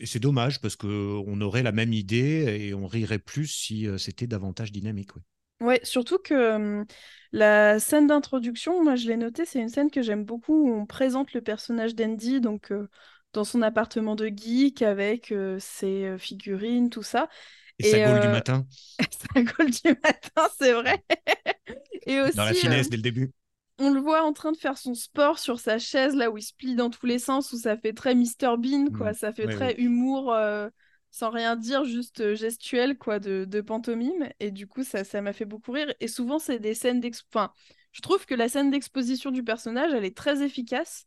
c'est 0.05 0.19
dommage 0.19 0.61
parce 0.61 0.75
que 0.77 0.87
on 1.27 1.41
aurait 1.41 1.63
la 1.63 1.73
même 1.73 1.91
idée 1.91 2.45
et 2.61 2.73
on 2.73 2.87
rirait 2.87 3.19
plus 3.19 3.47
si 3.47 3.87
c'était 3.97 4.27
davantage 4.27 4.71
dynamique. 4.71 5.15
ouais. 5.15 5.21
Ouais, 5.61 5.79
surtout 5.83 6.17
que 6.17 6.83
la 7.31 7.79
scène 7.79 8.07
d'introduction, 8.07 8.83
moi 8.83 8.95
je 8.95 9.07
l'ai 9.07 9.15
noté, 9.17 9.45
c'est 9.45 9.59
une 9.59 9.69
scène 9.69 9.89
que 9.89 10.01
j'aime 10.01 10.25
beaucoup 10.25 10.69
où 10.69 10.73
on 10.73 10.85
présente 10.85 11.33
le 11.33 11.41
personnage 11.41 11.95
d'Andy 11.95 12.41
donc 12.41 12.71
euh, 12.71 12.89
dans 13.33 13.43
son 13.43 13.61
appartement 13.61 14.15
de 14.15 14.27
geek 14.27 14.81
avec 14.81 15.31
euh, 15.31 15.57
ses 15.59 16.17
figurines, 16.17 16.89
tout 16.89 17.03
ça. 17.03 17.29
Et, 17.79 17.83
sa 17.83 17.97
Et, 17.97 18.03
gaule 18.03 18.19
du 18.19 18.27
matin, 18.27 18.65
Sa 19.33 19.41
gueule 19.41 19.71
du 19.71 19.89
matin, 19.89 20.47
c'est 20.59 20.73
vrai. 20.73 21.03
Et 22.05 22.19
aussi, 22.19 22.35
dans 22.35 22.45
la 22.45 22.53
finesse 22.53 22.89
dès 22.89 22.97
le 22.97 23.03
début. 23.03 23.31
on 23.79 23.91
le 23.91 23.99
voit 23.99 24.23
en 24.23 24.33
train 24.33 24.51
de 24.51 24.57
faire 24.57 24.77
son 24.77 24.93
sport 24.93 25.39
sur 25.39 25.59
sa 25.59 25.79
chaise, 25.79 26.15
là 26.15 26.29
où 26.29 26.37
il 26.37 26.43
se 26.43 26.53
plie 26.53 26.75
dans 26.75 26.89
tous 26.89 27.05
les 27.05 27.19
sens, 27.19 27.51
où 27.53 27.57
ça 27.57 27.77
fait 27.77 27.93
très 27.93 28.13
Mr 28.15 28.57
Bean, 28.57 28.87
quoi. 28.95 29.11
Mm. 29.11 29.15
Ça 29.15 29.31
fait 29.31 29.45
Ouais, 29.45 29.55
très 29.55 29.75
humour, 29.75 30.35
sans 31.11 31.29
rien 31.29 31.55
dire, 31.55 31.85
juste 31.85 32.21
euh, 32.21 32.35
gestuel, 32.35 32.97
quoi, 32.97 33.19
de, 33.19 33.45
de 33.45 33.61
pantomime. 33.61 34.29
Et 34.39 34.51
du 34.51 34.67
coup, 34.67 34.83
ça, 34.83 35.03
ça 35.03 35.21
m'a 35.21 35.33
fait 35.33 35.45
beaucoup 35.45 35.71
rire. 35.73 35.93
Et 35.99 36.07
souvent, 36.07 36.39
c'est 36.39 36.59
des 36.59 36.73
scènes 36.73 36.99
d'ex... 36.99 37.23
Enfin, 37.33 37.51
je 37.91 38.01
trouve 38.01 38.25
que 38.25 38.35
la 38.35 38.49
scène 38.49 38.71
d'exposition 38.71 39.31
du 39.31 39.43
personnage, 39.43 39.93
elle 39.93 40.05
est 40.05 40.15
très 40.17 40.41
efficace. 40.43 41.05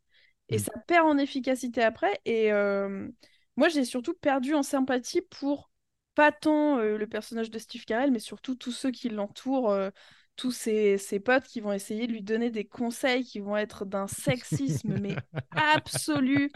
Et 0.50 0.58
Mm. 0.58 0.58
ça 0.58 0.72
perd 0.86 1.06
en 1.06 1.18
efficacité 1.18 1.82
après. 1.82 2.20
Et 2.24 2.52
euh, 2.52 3.08
moi, 3.56 3.68
j'ai 3.68 3.84
surtout 3.84 4.14
perdu 4.14 4.54
en 4.54 4.62
sympathie 4.62 5.22
pour 5.22 5.70
pas 6.14 6.32
tant 6.32 6.78
euh, 6.78 6.96
le 6.98 7.06
personnage 7.06 7.50
de 7.50 7.58
Steve 7.58 7.84
Carell, 7.84 8.10
mais 8.12 8.18
surtout 8.18 8.54
tous 8.54 8.72
ceux 8.72 8.90
qui 8.90 9.08
l'entourent. 9.08 9.70
euh, 9.70 9.90
tous 10.36 10.50
ses, 10.50 10.98
ses 10.98 11.20
potes 11.20 11.44
qui 11.44 11.60
vont 11.60 11.72
essayer 11.72 12.08
de 12.08 12.12
lui 12.12 12.22
donner 12.22 12.50
des 12.50 12.64
conseils 12.64 13.24
qui 13.24 13.38
vont 13.38 13.56
être 13.56 13.84
d'un 13.84 14.08
sexisme, 14.08 14.96
mais 14.96 15.22
absolu. 15.54 16.52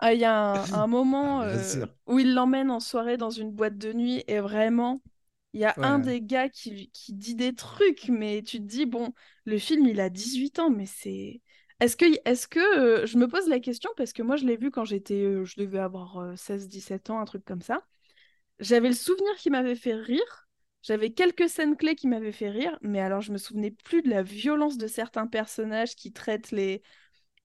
Ah, 0.00 0.14
Il 0.14 0.20
y 0.20 0.24
a 0.24 0.34
un, 0.34 0.68
un 0.72 0.86
moment 0.88 1.42
Ah, 1.42 1.42
euh, 1.42 1.84
où 2.06 2.18
il 2.18 2.34
l'emmène 2.34 2.70
en 2.70 2.80
soirée 2.80 3.16
dans 3.16 3.30
une 3.30 3.50
boîte 3.52 3.78
de 3.78 3.92
nuit 3.92 4.24
et 4.28 4.40
vraiment, 4.40 5.02
il 5.52 5.60
y 5.60 5.64
a 5.64 5.76
Ouais, 5.76 5.82
un 5.82 5.98
des 5.98 6.22
gars 6.22 6.48
qui, 6.48 6.90
qui 6.92 7.12
dit 7.14 7.34
des 7.34 7.54
trucs, 7.54 8.08
mais 8.08 8.42
tu 8.42 8.58
te 8.58 8.64
dis, 8.64 8.86
bon, 8.86 9.12
le 9.44 9.58
film, 9.58 9.86
il 9.86 10.00
a 10.00 10.08
18 10.10 10.58
ans, 10.58 10.70
mais 10.70 10.86
c'est... 10.86 11.42
Est-ce 11.80 11.96
que, 11.96 12.04
est-ce 12.28 12.48
que 12.48 12.60
euh, 12.78 13.06
je 13.06 13.16
me 13.18 13.26
pose 13.28 13.48
la 13.48 13.58
question 13.60 13.90
parce 13.96 14.12
que 14.12 14.22
moi 14.22 14.36
je 14.36 14.44
l'ai 14.44 14.56
vu 14.58 14.70
quand 14.70 14.84
j'étais, 14.84 15.14
euh, 15.24 15.44
je 15.46 15.54
devais 15.58 15.78
avoir 15.78 16.36
16-17 16.38 17.08
ans, 17.10 17.20
un 17.20 17.24
truc 17.24 17.42
comme 17.44 17.62
ça. 17.62 17.82
J'avais 18.60 18.88
le 18.88 18.94
souvenir 18.94 19.34
qui 19.36 19.50
m'avait 19.50 19.74
fait 19.76 19.94
rire. 19.94 20.48
J'avais 20.82 21.10
quelques 21.12 21.48
scènes 21.48 21.76
clés 21.76 21.94
qui 21.94 22.08
m'avaient 22.08 22.32
fait 22.32 22.50
rire, 22.50 22.78
mais 22.82 23.00
alors 23.00 23.20
je 23.20 23.32
me 23.32 23.38
souvenais 23.38 23.70
plus 23.70 24.02
de 24.02 24.08
la 24.10 24.22
violence 24.22 24.78
de 24.78 24.86
certains 24.86 25.26
personnages 25.26 25.94
qui 25.94 26.12
traitent 26.12 26.50
les, 26.52 26.82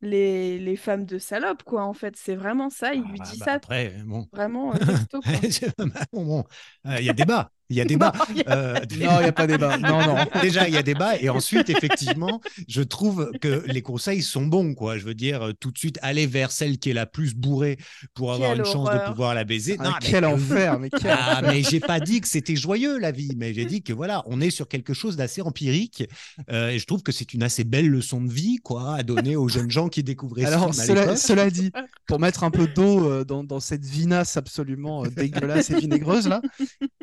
les, 0.01 0.59
les 0.59 0.75
femmes 0.75 1.05
de 1.05 1.17
salopes, 1.19 1.63
quoi. 1.63 1.83
En 1.85 1.93
fait, 1.93 2.15
c'est 2.17 2.35
vraiment 2.35 2.69
ça. 2.69 2.93
Il 2.93 3.03
Ah, 3.03 3.11
lui 3.11 3.19
bah, 3.19 3.33
dit 3.33 3.37
bah, 3.37 3.45
ça 3.45 3.53
après, 3.53 3.89
bon. 4.05 4.27
vraiment 4.31 4.75
euh, 4.75 4.79
texto, 4.79 5.23
euh, 6.85 6.99
il 6.99 7.05
y 7.05 7.09
a 7.09 7.13
débat. 7.13 7.51
Il 7.69 7.75
y 7.75 7.81
a 7.81 7.85
débat. 7.85 8.11
Non, 8.17 8.25
il 8.29 8.37
y 8.37 8.41
a 8.43 8.75
Euh, 8.75 8.79
il 8.91 8.97
n'y 8.99 9.05
a 9.05 9.31
pas 9.31 9.47
débat. 9.47 9.77
Non, 9.77 10.01
non. 10.05 10.15
Déjà, 10.41 10.67
il 10.67 10.73
y 10.73 10.77
a 10.77 10.83
débat. 10.83 11.19
Et 11.19 11.29
ensuite, 11.29 11.69
effectivement, 11.69 12.41
je 12.67 12.81
trouve 12.81 13.31
que 13.41 13.63
les 13.67 13.81
conseils 13.81 14.21
sont 14.21 14.45
bons. 14.45 14.73
Quoi. 14.75 14.97
Je 14.97 15.05
veux 15.05 15.13
dire, 15.15 15.41
euh, 15.41 15.51
tout 15.59 15.71
de 15.71 15.77
suite, 15.77 15.97
aller 16.01 16.27
vers 16.27 16.51
celle 16.51 16.77
qui 16.77 16.89
est 16.89 16.93
la 16.93 17.05
plus 17.05 17.33
bourrée 17.35 17.77
pour 18.13 18.33
avoir 18.33 18.51
Quelle 18.51 18.59
une 18.59 18.65
chance 18.65 18.89
de 18.91 19.07
pouvoir 19.09 19.33
la 19.35 19.43
baiser. 19.43 19.77
Ah, 19.79 19.83
Non, 19.85 19.91
quel 19.99 20.21
mais- 20.21 20.27
enfer, 20.27 20.79
mais 20.79 20.89
quel 20.89 21.11
Ah, 21.17 21.41
mais 21.41 21.63
j'ai 21.63 21.79
pas 21.79 21.99
dit 21.99 22.21
que 22.21 22.27
c'était 22.27 22.55
joyeux 22.55 22.99
la 22.99 23.11
vie, 23.11 23.31
mais 23.37 23.53
j'ai 23.53 23.65
dit 23.65 23.81
que 23.81 23.93
voilà, 23.93 24.23
on 24.27 24.41
est 24.41 24.49
sur 24.49 24.67
quelque 24.67 24.93
chose 24.93 25.15
d'assez 25.15 25.41
empirique 25.41 26.07
euh, 26.51 26.69
et 26.69 26.79
je 26.79 26.85
trouve 26.85 27.03
que 27.03 27.11
c'est 27.11 27.33
une 27.33 27.43
assez 27.43 27.63
belle 27.63 27.87
leçon 27.87 28.21
de 28.21 28.31
vie 28.31 28.57
quoi 28.63 28.95
à 28.95 29.03
donner 29.03 29.35
aux 29.35 29.47
jeunes 29.49 29.71
gens 29.71 29.89
qui 29.89 30.03
découvraient 30.03 30.43
ce 30.43 30.47
Alors, 30.47 30.73
film 30.73 30.97
à 30.97 31.15
cela, 31.15 31.49
dit, 31.49 31.71
pour 32.07 32.19
mettre 32.19 32.43
un 32.43 32.51
peu 32.51 32.67
d'eau 32.67 33.09
euh, 33.09 33.23
dans, 33.23 33.43
dans 33.43 33.59
cette 33.59 33.85
vinasse 33.85 34.37
absolument 34.37 35.03
euh, 35.05 35.09
dégueulasse 35.09 35.69
et 35.71 35.79
vinaigreuse 35.79 36.27
là, 36.27 36.41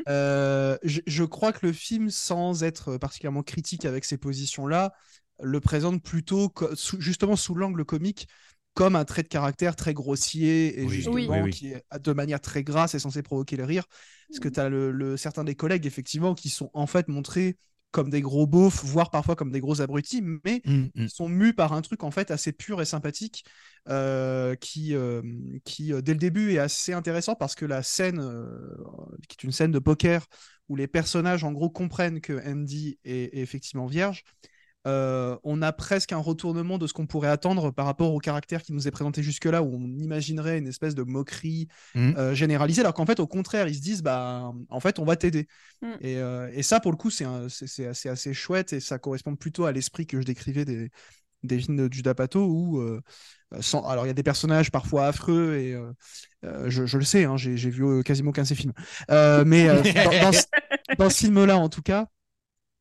euh, 0.09 0.52
je, 0.83 1.01
je 1.07 1.25
crois 1.25 1.53
que 1.53 1.67
le 1.67 1.73
film, 1.73 2.11
sans 2.11 2.63
être 2.65 2.97
particulièrement 2.99 3.43
critique 3.43 3.85
avec 3.85 4.05
ces 4.05 4.19
positions-là, 4.19 4.93
le 5.41 5.61
présente 5.61 6.03
plutôt 6.03 6.49
co- 6.49 6.75
sous- 6.75 7.01
justement 7.01 7.37
sous 7.37 7.55
l'angle 7.55 7.85
comique 7.85 8.29
comme 8.75 8.97
un 8.97 9.05
trait 9.05 9.23
de 9.23 9.29
caractère 9.29 9.77
très 9.77 9.93
grossier 9.93 10.81
et 10.81 10.85
Oui, 10.85 10.91
justement 10.91 11.15
oui, 11.15 11.27
oui. 11.45 11.51
qui 11.51 11.73
est 11.73 11.85
de 12.01 12.13
manière 12.13 12.41
très 12.41 12.65
grasse 12.65 12.95
et 12.95 12.99
censé 12.99 13.23
provoquer 13.23 13.57
le 13.57 13.65
rire. 13.65 13.85
Parce 14.29 14.41
que 14.41 14.49
tu 14.49 14.61
as 14.61 14.69
le, 14.69 14.91
le- 14.91 15.17
certains 15.17 15.45
des 15.45 15.55
collègues 15.55 15.85
effectivement 15.87 16.35
qui 16.35 16.49
sont 16.49 16.71
en 16.73 16.87
fait 16.87 17.09
montrés 17.09 17.57
comme 17.93 18.11
des 18.11 18.21
gros 18.23 18.47
beaufs, 18.47 18.85
voire 18.85 19.11
parfois 19.11 19.37
comme 19.37 19.53
des 19.53 19.61
gros 19.61 19.81
abrutis, 19.81 20.23
mais 20.23 20.63
Mm, 20.65 20.91
mm. 20.95 21.07
ils 21.07 21.11
sont 21.11 21.29
mus 21.29 21.55
par 21.55 21.73
un 21.73 21.83
truc 21.83 22.05
en 22.05 22.11
fait 22.11 22.31
assez 22.31 22.53
pur 22.53 22.81
et 22.83 22.85
sympathique 22.85 23.45
euh, 23.89 24.55
qui, 24.57 24.95
euh, 24.95 25.23
qui 25.65 25.93
euh, 25.93 26.01
dès 26.03 26.13
le 26.13 26.19
début 26.19 26.53
est 26.53 26.59
assez 26.59 26.93
intéressant 26.93 27.35
parce 27.35 27.55
que 27.55 27.65
la 27.65 27.83
scène 27.83 28.21
euh, 28.21 28.47
qui 29.29 29.37
est 29.39 29.45
une 29.45 29.53
scène 29.53 29.73
de 29.73 29.79
poker 29.79 30.27
où 30.69 30.77
les 30.77 30.87
personnages 30.87 31.45
en 31.45 31.53
gros 31.53 31.71
comprennent 31.71 32.21
que 32.21 32.41
Andy 32.49 32.99
est, 33.05 33.37
est 33.37 33.41
effectivement 33.41 33.87
vierge 33.87 34.25
euh, 34.87 35.37
on 35.45 35.63
a 35.63 35.73
presque 35.73 36.13
un 36.13 36.19
retournement 36.19 36.77
de 36.79 36.87
ce 36.87 36.93
qu'on 36.93 37.07
pourrait 37.07 37.29
attendre 37.29 37.71
par 37.71 37.87
rapport 37.87 38.13
au 38.13 38.19
caractère 38.19 38.63
qui 38.63 38.73
nous 38.73 38.89
est 38.89 38.91
présenté 38.91 39.23
jusque-là, 39.23 39.63
où 39.63 39.75
on 39.77 39.97
imaginerait 39.99 40.59
une 40.59 40.67
espèce 40.67 40.95
de 40.95 41.03
moquerie 41.03 41.69
Mhm. 41.95 42.15
euh, 42.19 42.35
généralisée, 42.35 42.81
alors 42.81 42.95
qu'en 42.95 43.07
fait, 43.07 43.21
au 43.21 43.27
contraire, 43.27 43.69
ils 43.69 43.77
se 43.77 43.81
disent, 43.81 44.03
bah, 44.03 44.53
en 44.69 44.81
fait, 44.81 44.99
on 44.99 45.05
va 45.05 45.17
t'aider. 45.17 45.47
Mm. 45.83 45.87
Et, 46.01 46.17
euh, 46.17 46.51
et 46.53 46.63
ça, 46.63 46.81
pour 46.81 46.91
le 46.91 46.97
coup, 46.97 47.11
c'est 47.11 47.25
un- 47.25 47.49
c'est- 47.49 47.67
c'est 47.67 47.87
assez, 47.87 48.09
assez 48.09 48.35
chouette 48.35 48.73
et 48.73 48.81
ça 48.81 48.99
correspond 48.99 49.37
plutôt 49.37 49.65
à 49.67 49.73
l'esprit 49.73 50.07
que 50.07 50.21
je 50.21 50.27
décrivais 50.27 50.65
des, 50.65 50.91
des 51.45 51.59
films 51.59 51.77
de 51.89 51.93
Judas 51.93 52.15
Pato 52.15 52.45
où, 52.45 52.81
euh, 52.81 53.01
sans... 53.61 53.87
alors 53.87 54.05
il 54.07 54.09
y 54.09 54.11
a 54.11 54.15
des 54.15 54.23
personnages 54.23 54.71
parfois 54.71 55.07
affreux 55.07 55.57
et 55.57 55.77
je, 56.67 56.87
je 56.87 56.99
le 56.99 57.05
sais, 57.05 57.25
hein, 57.25 57.37
j'ai 57.37 57.57
j'ai 57.57 57.71
vu 57.71 58.03
quasiment 58.05 58.31
aucun 58.31 58.43
de 58.43 58.47
ces 58.49 58.55
films. 58.55 58.73
Euh, 59.11 59.45
mais 59.45 59.69
euh, 59.69 59.83
dans, 59.83 60.23
dans 60.25 60.33
ce, 60.33 60.45
dans 60.99 61.11
ce 61.11 61.19
film-là, 61.19 61.57
en 61.59 61.69
tout 61.69 61.83
cas, 61.83 62.07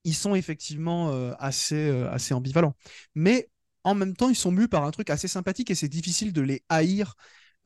ils 0.04 0.16
sont 0.16 0.36
effectivement 0.36 1.12
euh, 1.12 1.34
assez, 1.40 1.76
euh, 1.90 2.10
assez 2.12 2.34
ambivalents. 2.34 2.76
Mais 3.16 3.50
en 3.84 3.96
même 3.96 4.16
temps, 4.16 4.30
ils 4.30 4.36
sont 4.36 4.52
mus 4.52 4.68
par 4.68 4.84
un 4.86 4.92
truc 4.92 5.10
assez 5.10 5.28
sympathique 5.28 5.72
et 5.72 5.76
c'est 5.76 5.90
difficile 5.90 6.34
de 6.34 6.42
les 6.42 6.64
haïr 6.70 7.16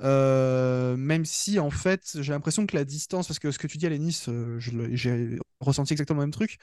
Euh, 0.01 0.98
même 0.98 1.24
si 1.24 1.58
en 1.58 1.70
fait 1.70 2.22
j'ai 2.22 2.34
l'impression 2.34 2.65
que 2.68 2.75
la 2.75 2.84
distance, 2.84 3.27
parce 3.27 3.39
que 3.39 3.50
ce 3.51 3.58
que 3.58 3.68
tu 3.68 3.77
dis 3.77 3.86
à 3.86 3.89
Lénis, 3.89 4.24
euh, 4.27 4.60
j'ai 4.60 5.39
ressenti 5.62 5.94
exactement 5.94 6.20
le 6.20 6.25
même 6.27 6.34
truc, 6.34 6.58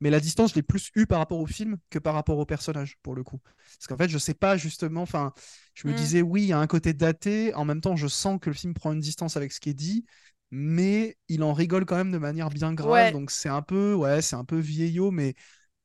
mais 0.00 0.08
la 0.10 0.20
distance 0.20 0.50
je 0.50 0.54
l'ai 0.56 0.62
plus 0.62 0.90
eu 0.94 1.06
par 1.06 1.18
rapport 1.18 1.38
au 1.38 1.46
film 1.46 1.76
que 1.90 1.98
par 1.98 2.14
rapport 2.14 2.38
au 2.38 2.46
personnage 2.46 2.96
pour 3.02 3.14
le 3.14 3.22
coup. 3.24 3.40
Parce 3.78 3.86
qu'en 3.88 3.96
fait 3.98 4.08
je 4.08 4.16
sais 4.18 4.32
pas 4.34 4.56
justement, 4.56 5.02
enfin 5.02 5.32
je 5.74 5.86
me 5.86 5.92
Mm. 5.92 5.94
disais 5.94 6.22
oui 6.22 6.42
il 6.44 6.48
y 6.48 6.52
a 6.52 6.58
un 6.58 6.66
côté 6.66 6.94
daté, 6.94 7.52
en 7.54 7.64
même 7.66 7.80
temps 7.82 7.96
je 7.96 8.06
sens 8.08 8.38
que 8.40 8.48
le 8.48 8.54
film 8.56 8.72
prend 8.74 8.92
une 8.92 9.00
distance 9.00 9.36
avec 9.36 9.52
ce 9.52 9.60
qui 9.60 9.68
est 9.70 9.74
dit, 9.74 10.06
mais 10.50 11.16
il 11.28 11.42
en 11.42 11.52
rigole 11.52 11.84
quand 11.84 11.96
même 11.96 12.12
de 12.12 12.18
manière 12.18 12.50
bien 12.50 12.72
grave, 12.74 12.90
Ouais. 12.90 13.12
donc 13.12 13.30
c'est 13.30 13.48
un 13.48 13.62
peu 13.62 13.94
ouais 13.94 14.22
c'est 14.22 14.36
un 14.36 14.44
peu 14.44 14.58
vieillot, 14.58 15.10
mais 15.10 15.34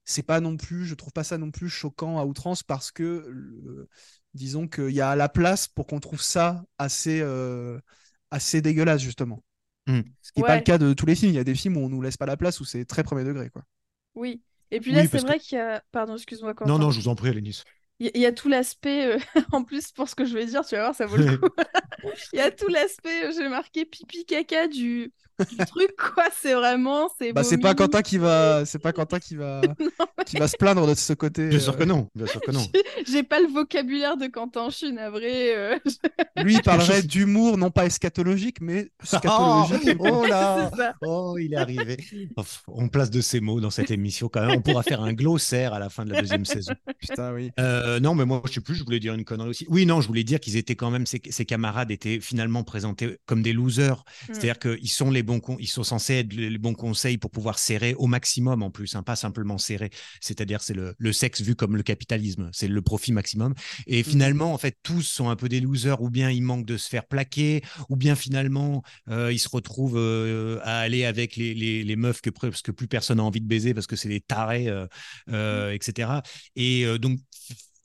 c'est 0.06 0.24
pas 0.24 0.40
non 0.40 0.58
plus, 0.58 0.86
je 0.86 0.96
trouve 0.96 1.14
pas 1.14 1.24
ça 1.24 1.38
non 1.38 1.52
plus 1.52 1.70
choquant 1.70 2.20
à 2.20 2.26
outrance 2.26 2.64
parce 2.64 2.92
que 2.92 3.26
le- 3.30 3.88
disons 4.34 4.68
qu'il 4.68 4.92
y 4.92 5.02
a 5.02 5.16
la 5.16 5.30
place 5.30 5.68
pour 5.68 5.88
qu'on 5.88 6.00
trouve 6.00 6.22
ça 6.22 6.64
assez, 6.78 7.22
euh, 7.22 7.80
assez 8.32 8.62
dégueulasse, 8.62 9.02
justement. 9.02 9.44
Mm. 9.88 10.02
Ce 10.22 10.32
qui 10.32 10.42
n'est 10.42 10.48
pas 10.48 10.56
le 10.56 10.64
cas 10.64 10.78
de 10.78 10.94
tous 10.94 11.06
les 11.06 11.16
films. 11.16 11.32
Il 11.32 11.36
y 11.36 11.40
a 11.40 11.44
des 11.44 11.56
films 11.56 11.78
où 11.78 11.82
on 11.82 11.90
nous 11.90 12.02
laisse 12.02 12.18
pas 12.18 12.26
la 12.26 12.38
place, 12.38 12.60
où 12.60 12.66
c'est 12.66 12.86
très 12.86 13.04
premier 13.04 13.24
degré. 13.24 13.50
Quoi. 13.50 13.64
Oui. 14.16 14.42
Et 14.72 14.80
puis 14.80 14.92
Oui, 14.92 14.98
là, 14.98 15.08
c'est 15.08 15.20
vrai 15.20 15.40
qu'il 15.40 15.58
y 15.58 15.62
a. 15.62 15.84
Pardon, 15.92 16.16
excuse-moi. 16.16 16.54
Non, 16.66 16.80
non, 16.80 16.90
je 16.92 17.00
vous 17.00 17.08
en 17.08 17.16
prie, 17.16 17.34
Lénis. 17.34 17.64
Il 18.00 18.18
y, 18.18 18.26
a 18.26 18.32
tout 18.32 18.50
l'aspect, 18.50 19.16
euh, 19.16 19.20
en 19.52 19.64
plus 19.64 19.92
pour 19.92 20.10
ce 20.10 20.16
que 20.16 20.26
je 20.26 20.34
vais 20.34 20.46
dire, 20.46 20.66
tu 20.66 20.76
vas 20.76 20.82
voir, 20.82 20.96
ça 20.96 21.06
vaut 21.06 21.18
le 21.18 21.38
coup. 21.38 21.48
Il 22.34 22.40
y 22.40 22.42
a 22.42 22.52
tout 22.52 22.68
l'aspect, 22.68 23.26
euh, 23.26 23.32
j'ai 23.32 23.48
marqué 23.48 23.86
pipi 23.86 24.26
caca 24.26 24.68
du, 24.68 25.14
du 25.40 25.58
truc, 25.58 25.92
quoi. 25.98 26.26
C'est 26.42 26.54
vraiment, 26.54 27.10
c'est 27.18 27.34
Bah, 27.34 27.44
c'est 27.44 27.58
pas 27.58 27.74
Quentin 27.74 28.02
qui 28.02 28.18
va, 28.18 28.66
c'est 28.66 28.80
pas 28.80 28.92
Quentin 28.94 29.20
qui 29.20 29.36
va, 29.36 29.62
qui 30.26 30.38
va 30.38 30.48
se 30.48 30.58
plaindre 30.58 30.88
de 30.88 30.94
ce 30.96 31.14
côté. 31.14 31.48
Bien 31.48 31.58
euh, 31.58 31.62
sûr 31.62 31.78
que 31.78 31.84
non, 31.84 32.10
bien 32.16 32.28
sûr 32.28 32.42
que 32.42 32.52
non. 32.52 32.66
J'ai- 33.08 33.24
pas 33.24 33.40
le 33.40 33.48
vocabulaire 33.48 34.18
de 34.18 34.28
Quentin, 34.28 34.70
je 34.70 34.76
suis 34.76 34.92
navrée. 34.92 35.56
euh, 35.56 35.80
Lui, 36.44 36.56
il 36.56 36.62
parlerait 36.62 37.02
d'humour, 37.04 37.58
non 37.58 37.72
pas 37.72 37.86
eschatologique, 37.86 38.62
mais 38.62 38.90
scatologique. 39.04 39.98
Oh, 40.00 40.22
oh 40.24 40.26
là. 40.26 40.72
Oh, 41.02 41.38
il 41.40 41.54
est 41.54 41.58
arrivé. 41.58 41.98
On 42.68 42.90
place 42.90 43.10
de 43.10 43.22
ces 43.22 43.40
mots 43.40 43.62
dans 43.62 43.70
cette 43.70 43.92
émission 43.92 44.28
quand 44.28 44.46
même. 44.46 44.58
On 44.58 44.62
pourra 44.62 44.84
faire 44.84 45.02
un 45.02 45.14
glossaire 45.14 45.74
à 45.74 45.80
la 45.80 45.90
fin 45.90 46.04
de 46.04 46.12
la 46.12 46.22
deuxième 46.22 46.46
saison. 46.46 46.74
Putain, 47.00 47.34
oui. 47.34 47.52
Euh, 47.60 48.00
non, 48.00 48.16
mais 48.16 48.26
moi, 48.26 48.42
je 48.48 48.54
sais 48.54 48.62
plus, 48.62 48.76
je 48.76 48.84
voulais 48.84 49.00
dire 49.00 49.14
une 49.14 49.24
connerie 49.24 49.50
aussi. 49.50 49.66
Oui, 49.70 49.86
non, 49.86 50.02
je 50.02 50.08
voulais 50.08 50.24
dire 50.24 50.40
qu'ils 50.40 50.58
étaient 50.58 50.76
quand 50.76 50.92
même, 50.92 51.06
ces, 51.06 51.22
ces 51.30 51.46
camarades 51.46 51.92
étaient 51.92 52.20
finalement 52.20 52.64
présentés 52.64 53.18
comme 53.26 53.42
des 53.42 53.54
losers. 53.54 54.04
Mm. 54.30 54.34
C'est-à-dire 54.34 54.60
qu'ils 54.60 54.92
sont 54.92 55.12
les 55.12 55.23
bons, 55.24 55.42
ils 55.60 55.68
sont 55.68 55.84
censés 55.84 56.16
être 56.16 56.34
les 56.34 56.58
bons 56.58 56.74
conseils 56.74 57.18
pour 57.18 57.32
pouvoir 57.32 57.60
serrer 57.60 57.94
au 57.96 58.08
maximum 58.08 58.64
en 58.64 58.72
plus, 58.72 58.96
hein, 58.96 59.04
pas 59.04 59.16
simplement 59.16 59.58
serrer. 59.58 59.90
C'est-à-dire, 60.22 60.62
c'est 60.62 60.74
le, 60.74 60.96
le 60.98 61.14
sexe 61.14 61.42
vu 61.42 61.56
comme 61.56 61.76
le 61.76 61.84
capitalisme, 61.84 62.50
c'est 62.54 62.68
le 62.68 62.82
profit 62.82 63.12
maximum. 63.12 63.54
Et 63.88 64.04
finalement, 64.04 64.54
en 64.54 64.58
fait, 64.58 64.78
tous 64.84 65.02
sont 65.02 65.30
un 65.30 65.36
peu 65.36 65.50
des 65.50 65.60
losers, 65.60 66.02
ou 66.02 66.10
bien 66.10 66.30
ils 66.30 66.42
manquent 66.44 66.66
de 66.66 66.78
se 66.78 66.90
faire 66.90 67.06
plaquer, 67.06 67.62
ou 67.90 67.96
bien 67.96 68.16
finalement, 68.16 68.84
euh, 69.10 69.32
ils 69.32 69.40
se 69.40 69.50
retrouvent 69.50 69.98
euh, 69.98 70.60
à 70.64 70.80
aller 70.80 71.06
avec 71.06 71.36
les, 71.36 71.54
les, 71.54 71.84
les 71.84 71.96
meufs 71.96 72.22
que 72.22 72.30
presque 72.30 72.72
plus 72.72 72.88
personne 72.88 73.18
n'a 73.18 73.24
envie 73.24 73.42
de 73.42 73.48
baiser 73.48 73.74
parce 73.74 73.88
que 73.88 73.96
c'est 73.96 74.10
des 74.10 74.22
tarés, 74.22 74.68
euh, 74.68 74.88
euh, 75.30 75.72
etc. 75.72 76.10
Et 76.56 76.86
donc, 77.00 77.20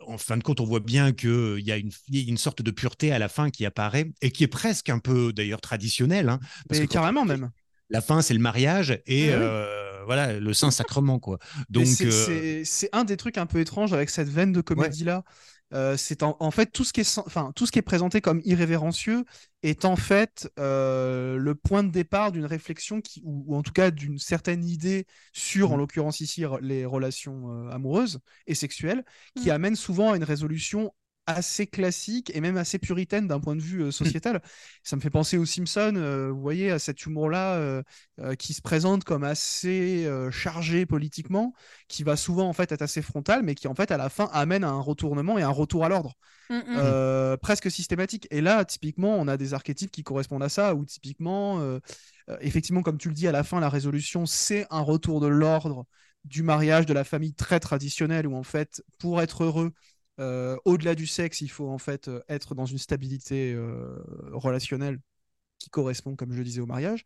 en 0.08 0.18
fin 0.18 0.36
de 0.36 0.42
compte, 0.42 0.60
on 0.60 0.64
voit 0.64 0.80
bien 0.80 1.12
qu'il 1.12 1.60
y, 1.60 1.70
a 1.72 1.76
une- 1.76 1.90
il 2.08 2.16
y 2.16 2.26
a 2.26 2.28
une 2.28 2.38
sorte 2.38 2.62
de 2.62 2.70
pureté 2.70 3.12
à 3.12 3.18
la 3.18 3.28
fin 3.28 3.50
qui 3.50 3.66
apparaît 3.66 4.10
et 4.22 4.30
qui 4.30 4.42
est 4.44 4.48
presque 4.48 4.88
un 4.88 4.98
peu 4.98 5.32
d'ailleurs 5.32 5.60
traditionnelle. 5.60 6.28
hein, 6.28 6.38
parce 6.68 6.80
Mais 6.80 6.86
que 6.86 6.92
quand- 6.92 7.00
carrément 7.00 7.24
même. 7.24 7.50
La 7.90 8.00
fin, 8.00 8.20
c'est 8.22 8.34
le 8.34 8.40
mariage 8.40 8.90
et 9.06 9.28
oui. 9.28 9.30
euh, 9.32 10.02
voilà 10.04 10.38
le 10.38 10.52
saint 10.52 10.70
sacrement 10.70 11.18
quoi. 11.18 11.38
Mais 11.56 11.64
Donc 11.70 11.86
c'est- 11.86 12.06
euh, 12.06 12.62
c'est 12.64 12.88
un 12.92 13.04
des 13.04 13.16
trucs 13.16 13.38
un 13.38 13.46
peu 13.46 13.60
étranges 13.60 13.92
avec 13.92 14.10
cette 14.10 14.28
veine 14.28 14.52
de 14.52 14.60
comédie 14.60 15.04
là. 15.70 15.96
c'est 15.96 16.22
en, 16.22 16.36
en 16.40 16.50
fait 16.50 16.66
tout 16.72 16.84
ce 16.84 16.92
qui 16.92 17.00
est 17.00 17.18
enfin 17.26 17.52
tout 17.54 17.66
ce 17.66 17.72
qui 17.72 17.78
est 17.78 17.82
présenté 17.82 18.20
comme 18.20 18.40
irrévérencieux 18.44 19.24
est 19.62 19.84
en 19.84 19.96
fait 19.96 20.50
euh, 20.58 21.36
le 21.36 21.54
point 21.54 21.82
de 21.84 21.90
départ 21.90 22.32
d'une 22.32 22.44
réflexion 22.46 23.00
qui 23.00 23.20
ou, 23.24 23.44
ou 23.46 23.56
en 23.56 23.62
tout 23.62 23.72
cas 23.72 23.90
d'une 23.90 24.18
certaine 24.18 24.64
idée 24.64 25.06
sur 25.32 25.72
en 25.72 25.76
Mm. 25.76 25.78
l'occurrence 25.78 26.20
ici 26.20 26.44
les 26.62 26.84
relations 26.86 27.66
euh, 27.66 27.70
amoureuses 27.70 28.20
et 28.46 28.54
sexuelles 28.54 29.04
qui 29.34 29.50
Mm. 29.50 29.50
amène 29.50 29.76
souvent 29.76 30.12
à 30.12 30.16
une 30.16 30.24
résolution 30.24 30.92
assez 31.28 31.66
classique 31.66 32.32
et 32.34 32.40
même 32.40 32.56
assez 32.56 32.78
puritaine 32.78 33.28
d'un 33.28 33.38
point 33.38 33.54
de 33.54 33.60
vue 33.60 33.82
euh, 33.82 33.90
sociétal. 33.90 34.40
Ça 34.82 34.96
me 34.96 35.00
fait 35.02 35.10
penser 35.10 35.36
aux 35.36 35.44
Simpsons, 35.44 35.92
euh, 35.96 36.30
vous 36.30 36.40
voyez, 36.40 36.70
à 36.70 36.78
cet 36.78 37.04
humour-là 37.04 37.56
euh, 37.56 37.82
qui 38.38 38.54
se 38.54 38.62
présente 38.62 39.04
comme 39.04 39.24
assez 39.24 40.08
chargé 40.30 40.86
politiquement, 40.86 41.52
qui 41.88 42.02
va 42.02 42.16
souvent 42.16 42.48
en 42.48 42.52
fait 42.54 42.72
être 42.72 42.82
assez 42.82 43.02
frontal, 43.02 43.42
mais 43.42 43.54
qui 43.54 43.68
en 43.68 43.74
fait 43.74 43.90
à 43.90 43.98
la 43.98 44.08
fin 44.08 44.30
amène 44.32 44.64
à 44.64 44.70
un 44.70 44.80
retournement 44.80 45.38
et 45.38 45.42
un 45.42 45.50
retour 45.50 45.84
à 45.84 45.88
l'ordre. 45.88 46.14
Mm, 46.48 46.54
mm. 46.54 46.62
Euh, 46.78 47.36
presque 47.36 47.70
systématique. 47.70 48.26
Et 48.30 48.40
là, 48.40 48.64
typiquement, 48.64 49.16
on 49.16 49.28
a 49.28 49.36
des 49.36 49.52
archétypes 49.52 49.90
qui 49.90 50.02
correspondent 50.02 50.42
à 50.42 50.48
ça, 50.48 50.74
où 50.74 50.86
typiquement, 50.86 51.60
effectivement, 52.40 52.82
comme 52.82 52.98
tu 52.98 53.08
le 53.08 53.14
dis, 53.14 53.28
à 53.28 53.32
la 53.32 53.44
fin, 53.44 53.60
la 53.60 53.68
résolution, 53.68 54.24
c'est 54.24 54.66
un 54.70 54.80
retour 54.80 55.20
de 55.20 55.26
l'ordre 55.26 55.84
du 56.24 56.42
mariage, 56.42 56.86
de 56.86 56.94
la 56.94 57.04
famille 57.04 57.34
très 57.34 57.60
traditionnelle, 57.60 58.26
où 58.26 58.34
en 58.34 58.42
fait, 58.42 58.82
pour 58.98 59.20
être 59.20 59.44
heureux, 59.44 59.72
au-delà 60.18 60.94
du 60.94 61.06
sexe, 61.06 61.40
il 61.40 61.48
faut 61.48 61.68
en 61.68 61.78
fait 61.78 62.08
euh, 62.08 62.20
être 62.28 62.54
dans 62.54 62.66
une 62.66 62.78
stabilité 62.78 63.52
euh, 63.52 64.02
relationnelle 64.32 64.98
qui 65.58 65.70
correspond, 65.70 66.16
comme 66.16 66.32
je 66.32 66.38
le 66.38 66.44
disais, 66.44 66.60
au 66.60 66.66
mariage. 66.66 67.04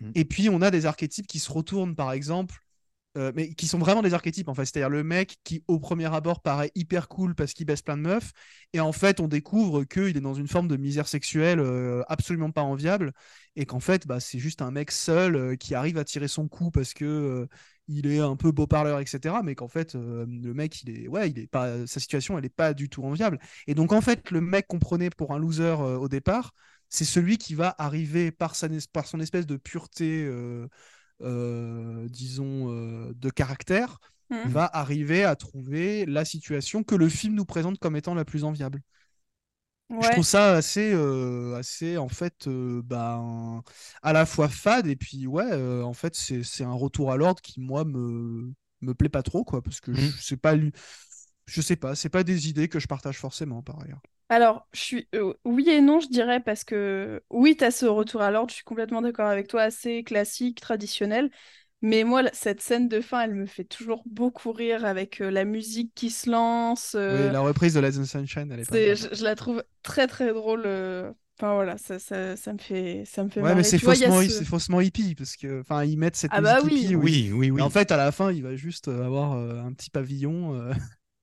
Mm. 0.00 0.10
Et 0.14 0.24
puis, 0.24 0.48
on 0.48 0.62
a 0.62 0.70
des 0.70 0.86
archétypes 0.86 1.26
qui 1.26 1.38
se 1.38 1.50
retournent, 1.50 1.96
par 1.96 2.12
exemple, 2.12 2.56
euh, 3.16 3.30
mais 3.34 3.54
qui 3.54 3.68
sont 3.68 3.78
vraiment 3.78 4.02
des 4.02 4.12
archétypes 4.12 4.48
en 4.48 4.54
fait. 4.54 4.64
C'est-à-dire 4.64 4.90
le 4.90 5.04
mec 5.04 5.38
qui, 5.44 5.62
au 5.68 5.78
premier 5.78 6.12
abord, 6.12 6.42
paraît 6.42 6.72
hyper 6.74 7.08
cool 7.08 7.34
parce 7.34 7.52
qu'il 7.52 7.66
baisse 7.66 7.82
plein 7.82 7.96
de 7.96 8.02
meufs, 8.02 8.32
et 8.72 8.80
en 8.80 8.92
fait, 8.92 9.20
on 9.20 9.28
découvre 9.28 9.84
qu'il 9.84 10.16
est 10.16 10.20
dans 10.20 10.34
une 10.34 10.48
forme 10.48 10.66
de 10.66 10.76
misère 10.76 11.06
sexuelle 11.06 11.60
euh, 11.60 12.02
absolument 12.08 12.50
pas 12.50 12.62
enviable, 12.62 13.12
et 13.56 13.66
qu'en 13.66 13.80
fait, 13.80 14.06
bah, 14.06 14.18
c'est 14.18 14.40
juste 14.40 14.62
un 14.62 14.72
mec 14.72 14.90
seul 14.90 15.36
euh, 15.36 15.56
qui 15.56 15.74
arrive 15.74 15.96
à 15.98 16.04
tirer 16.04 16.28
son 16.28 16.48
coup 16.48 16.70
parce 16.70 16.92
que 16.92 17.04
euh, 17.04 17.46
il 17.88 18.06
est 18.06 18.18
un 18.20 18.36
peu 18.36 18.52
beau 18.52 18.66
parleur, 18.66 19.00
etc. 19.00 19.42
Mais 19.42 19.54
qu'en 19.54 19.68
fait, 19.68 19.94
euh, 19.94 20.26
le 20.28 20.54
mec, 20.54 20.82
il 20.82 20.90
est, 20.90 21.08
ouais, 21.08 21.30
il 21.30 21.38
est 21.38 21.46
pas, 21.46 21.86
sa 21.86 22.00
situation, 22.00 22.38
elle 22.38 22.44
est 22.44 22.48
pas 22.48 22.74
du 22.74 22.88
tout 22.88 23.02
enviable. 23.04 23.38
Et 23.66 23.74
donc, 23.74 23.92
en 23.92 24.00
fait, 24.00 24.30
le 24.30 24.40
mec 24.40 24.66
qu'on 24.66 24.78
prenait 24.78 25.10
pour 25.10 25.32
un 25.34 25.38
loser 25.38 25.62
euh, 25.80 25.96
au 25.98 26.08
départ, 26.08 26.52
c'est 26.88 27.04
celui 27.04 27.38
qui 27.38 27.54
va 27.54 27.74
arriver 27.78 28.30
par, 28.30 28.54
sa, 28.54 28.68
par 28.92 29.06
son 29.06 29.20
espèce 29.20 29.46
de 29.46 29.56
pureté. 29.56 30.28
euh, 31.22 32.08
disons, 32.08 32.66
de 33.12 33.30
caractère, 33.30 33.98
Mhm. 34.30 34.50
va 34.50 34.68
arriver 34.72 35.24
à 35.24 35.36
trouver 35.36 36.06
la 36.06 36.24
situation 36.24 36.82
que 36.82 36.94
le 36.94 37.08
film 37.08 37.34
nous 37.34 37.44
présente 37.44 37.78
comme 37.78 37.96
étant 37.96 38.14
la 38.14 38.24
plus 38.24 38.44
enviable. 38.44 38.80
Je 40.00 40.10
trouve 40.10 40.24
ça 40.24 40.54
assez, 40.56 40.92
euh, 40.92 41.54
assez 41.56 41.96
en 41.98 42.08
fait, 42.08 42.46
euh, 42.48 42.82
ben, 42.84 43.62
à 44.02 44.12
la 44.12 44.26
fois 44.26 44.48
fade 44.48 44.86
et 44.88 44.96
puis 44.96 45.26
ouais, 45.26 45.44
euh, 45.52 45.82
en 45.84 45.92
fait, 45.94 46.14
c'est 46.16 46.64
un 46.64 46.72
retour 46.74 47.12
à 47.12 47.16
l'ordre 47.16 47.40
qui 47.42 47.60
moi 47.60 47.84
me 47.84 48.52
me 48.82 48.92
plaît 48.94 49.08
pas 49.08 49.22
trop 49.22 49.44
quoi, 49.44 49.62
parce 49.62 49.80
que 49.80 49.94
Mhm. 49.94 50.14
je 50.18 50.20
sais 50.20 50.36
pas, 50.36 50.56
je 51.46 51.60
sais 51.60 51.76
pas, 51.76 51.94
c'est 51.94 52.08
pas 52.10 52.24
des 52.24 52.48
idées 52.48 52.68
que 52.68 52.80
je 52.80 52.86
partage 52.88 53.18
forcément 53.18 53.62
par 53.62 53.80
ailleurs. 53.82 54.00
Alors, 54.30 54.66
je 54.72 54.80
suis 54.80 55.08
oui 55.44 55.68
et 55.70 55.80
non, 55.80 56.00
je 56.00 56.08
dirais, 56.08 56.40
parce 56.40 56.64
que 56.64 57.22
oui, 57.30 57.56
tu 57.56 57.64
as 57.64 57.70
ce 57.70 57.86
retour 57.86 58.22
à 58.22 58.30
l'ordre, 58.30 58.50
je 58.50 58.56
suis 58.56 58.64
complètement 58.64 59.02
d'accord 59.02 59.28
avec 59.28 59.48
toi, 59.48 59.62
assez 59.62 60.02
classique, 60.02 60.60
traditionnel. 60.60 61.30
Mais 61.84 62.04
moi, 62.04 62.22
la- 62.22 62.32
cette 62.34 62.62
scène 62.62 62.88
de 62.88 63.00
fin, 63.02 63.22
elle 63.22 63.34
me 63.34 63.46
fait 63.46 63.64
toujours 63.64 64.02
beaucoup 64.06 64.52
rire 64.52 64.84
avec 64.86 65.20
euh, 65.20 65.30
la 65.30 65.44
musique 65.44 65.94
qui 65.94 66.10
se 66.10 66.30
lance. 66.30 66.94
euh, 66.96 67.00
Oui, 67.08 67.30
la 67.30 67.40
reprise 67.40 67.72
de 67.74 67.80
Let's 67.80 67.96
and 67.98 68.04
Sunshine, 68.06 68.50
elle 68.52 68.60
est 68.60 68.66
pas 68.66 68.78
c'est, 68.78 68.96
mal. 68.96 68.96
je, 68.96 69.14
je 69.14 69.24
la 69.24 69.34
trouve 69.34 69.64
très 69.82 70.06
très 70.06 70.32
drôle. 70.32 70.62
euh, 70.66 71.12
Enfin 71.38 71.54
voilà, 71.54 71.76
ça, 71.78 71.98
ça, 71.98 72.36
ça 72.36 72.52
me 72.52 72.58
fait, 72.58 73.04
ça 73.06 73.24
me 73.24 73.28
fait 73.28 73.42
Ouais, 73.42 73.54
marrer. 73.54 73.56
mais 73.56 73.64
c'est 73.64 73.78
faussement, 73.78 74.22
ce- 74.22 74.30
c'est 74.30 74.44
faussement 74.44 74.80
hippie 74.80 75.14
parce 75.16 75.36
que, 75.36 75.60
enfin, 75.60 75.84
ils 75.84 75.98
mettent 75.98 76.14
cette 76.16 76.36
Ah 76.36 76.40
bah 76.40 76.60
musique 76.60 76.62
oui. 76.62 76.92
hippie, 76.92 76.94
oui, 76.94 77.30
oui, 77.32 77.50
oui. 77.50 77.60
Et 77.60 77.62
en 77.62 77.70
fait, 77.70 77.90
à 77.90 77.96
la 77.96 78.12
fin, 78.12 78.30
il 78.30 78.42
va 78.44 78.54
juste 78.54 78.86
euh, 78.88 79.04
avoir 79.04 79.32
euh, 79.32 79.60
un 79.60 79.72
petit 79.72 79.90
pavillon. 79.90 80.54
euh, 80.54 80.72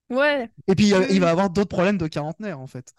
Ouais, 0.10 0.52
Et 0.67 0.76
puis, 0.76 0.91
Oui, 0.91 1.06
il 1.10 1.19
va 1.19 1.30
avoir 1.32 1.50
d'autres 1.50 1.69
problèmes 1.69 1.97
de 1.97 2.08
quarantenaire, 2.08 2.60
en 2.60 2.67
fait. 2.67 2.93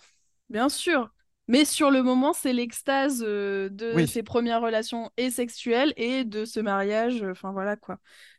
bien 0.49 0.69
sûr. 0.69 1.11
Mais 1.49 1.65
sur 1.65 1.91
le 1.91 2.03
moment, 2.03 2.33
c'est 2.33 2.53
l'extase 2.53 3.23
euh, 3.27 3.69
de 3.69 3.93
Oui. 3.95 4.07
ses 4.07 4.23
premières 4.23 4.61
relations 4.63 5.11
et 5.17 5.31
sexuelles 5.31 5.93
et 5.97 6.25
de 6.25 6.45
ce 6.45 6.61
mariage. 6.61 7.23
euh, 7.23 7.33
Enfin 7.33 7.53
voilà 7.53 7.77
quoi. 7.77 7.99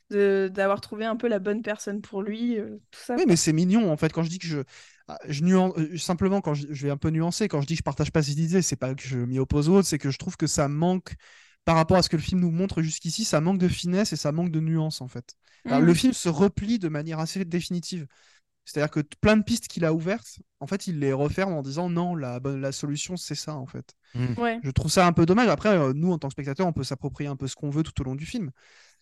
D'avoir 0.10 0.80
trouvé 0.80 1.06
un 1.06 1.16
peu 1.16 1.28
la 1.28 1.40
bonne 1.40 1.62
personne 1.64 2.02
pour 2.02 2.22
lui, 2.22 2.60
euh, 2.60 2.78
tout 2.92 3.00
ça. 3.00 3.16
Oui, 3.16 3.24
quoi. 3.24 3.26
mais 3.28 3.36
c'est 3.36 3.54
mignon, 3.54 3.92
en 3.92 3.98
fait, 3.98 4.12
quand 4.14 4.24
je 4.24 4.30
dis 4.30 4.40
que 4.40 4.48
je. 4.48 4.60
ah, 5.08 5.18
je 5.28 5.98
Simplement, 5.98 6.42
quand 6.42 6.54
je... 6.54 6.68
je 6.70 6.84
vais 6.84 6.92
un 6.92 6.98
peu 6.98 7.10
nuancer, 7.10 7.48
quand 7.48 7.62
je 7.62 7.68
dis 7.68 7.74
que 7.74 7.80
je 7.80 7.84
partage 7.84 8.12
pas 8.12 8.22
cette 8.24 8.38
idée, 8.38 8.62
c'est 8.62 8.76
pas 8.76 8.94
que 8.94 9.02
je 9.02 9.18
m'y 9.18 9.40
oppose 9.40 9.70
aux 9.70 9.78
autres, 9.78 9.88
c'est 9.88 9.98
que 10.00 10.12
je 10.12 10.18
trouve 10.18 10.38
que 10.38 10.48
ça 10.48 10.68
manque, 10.68 11.16
par 11.66 11.76
rapport 11.76 11.98
à 11.98 12.04
ce 12.04 12.10
que 12.10 12.16
le 12.16 12.22
film 12.22 12.42
nous 12.42 12.52
montre 12.52 12.82
jusqu'ici, 12.82 13.24
ça 13.26 13.42
manque 13.42 13.58
de 13.58 13.68
finesse 13.68 14.14
et 14.14 14.18
ça 14.18 14.32
manque 14.32 14.52
de 14.52 14.60
nuance, 14.60 15.02
en 15.02 15.08
fait. 15.08 15.36
Alors. 15.66 15.82
Le 15.82 15.94
film 15.94 16.14
se 16.14 16.30
replie 16.30 16.78
de 16.80 16.90
manière 16.90 17.20
assez 17.20 17.44
définitive. 17.46 18.06
C'est-à-dire 18.66 18.92
que 18.92 19.02
plein 19.22 19.36
de 19.38 19.44
pistes 19.44 19.68
qu'il 19.68 19.84
a 19.86 19.94
ouvertes, 19.94 20.40
en 20.60 20.68
fait, 20.68 20.88
il 20.88 21.00
les 21.00 21.12
referme 21.14 21.54
en 21.54 21.62
disant 21.62 21.90
non, 21.90 22.16
la, 22.16 22.40
bonne- 22.40 22.62
la 22.62 22.72
solution, 22.72 23.18
c'est 23.18 23.36
ça, 23.36 23.56
en 23.56 23.66
fait. 23.66 23.94
Ouais. 24.38 24.60
Je 24.64 24.72
trouve 24.72 24.92
ça 24.92 25.06
un 25.08 25.12
peu 25.12 25.26
dommage. 25.26 25.50
Après, 25.50 25.70
euh, 25.70 25.92
nous, 25.94 26.12
en 26.12 26.18
tant 26.18 26.28
que 26.30 26.34
spectateurs, 26.34 26.68
on 26.68 26.74
peut 26.74 26.84
s'approprier 26.84 27.30
un 27.30 27.36
peu 27.36 27.48
ce 27.48 27.56
qu'on 27.56 27.70
veut 27.70 27.84
tout 27.84 28.00
au 28.02 28.04
long 28.06 28.16
du 28.16 28.26
film. 28.26 28.52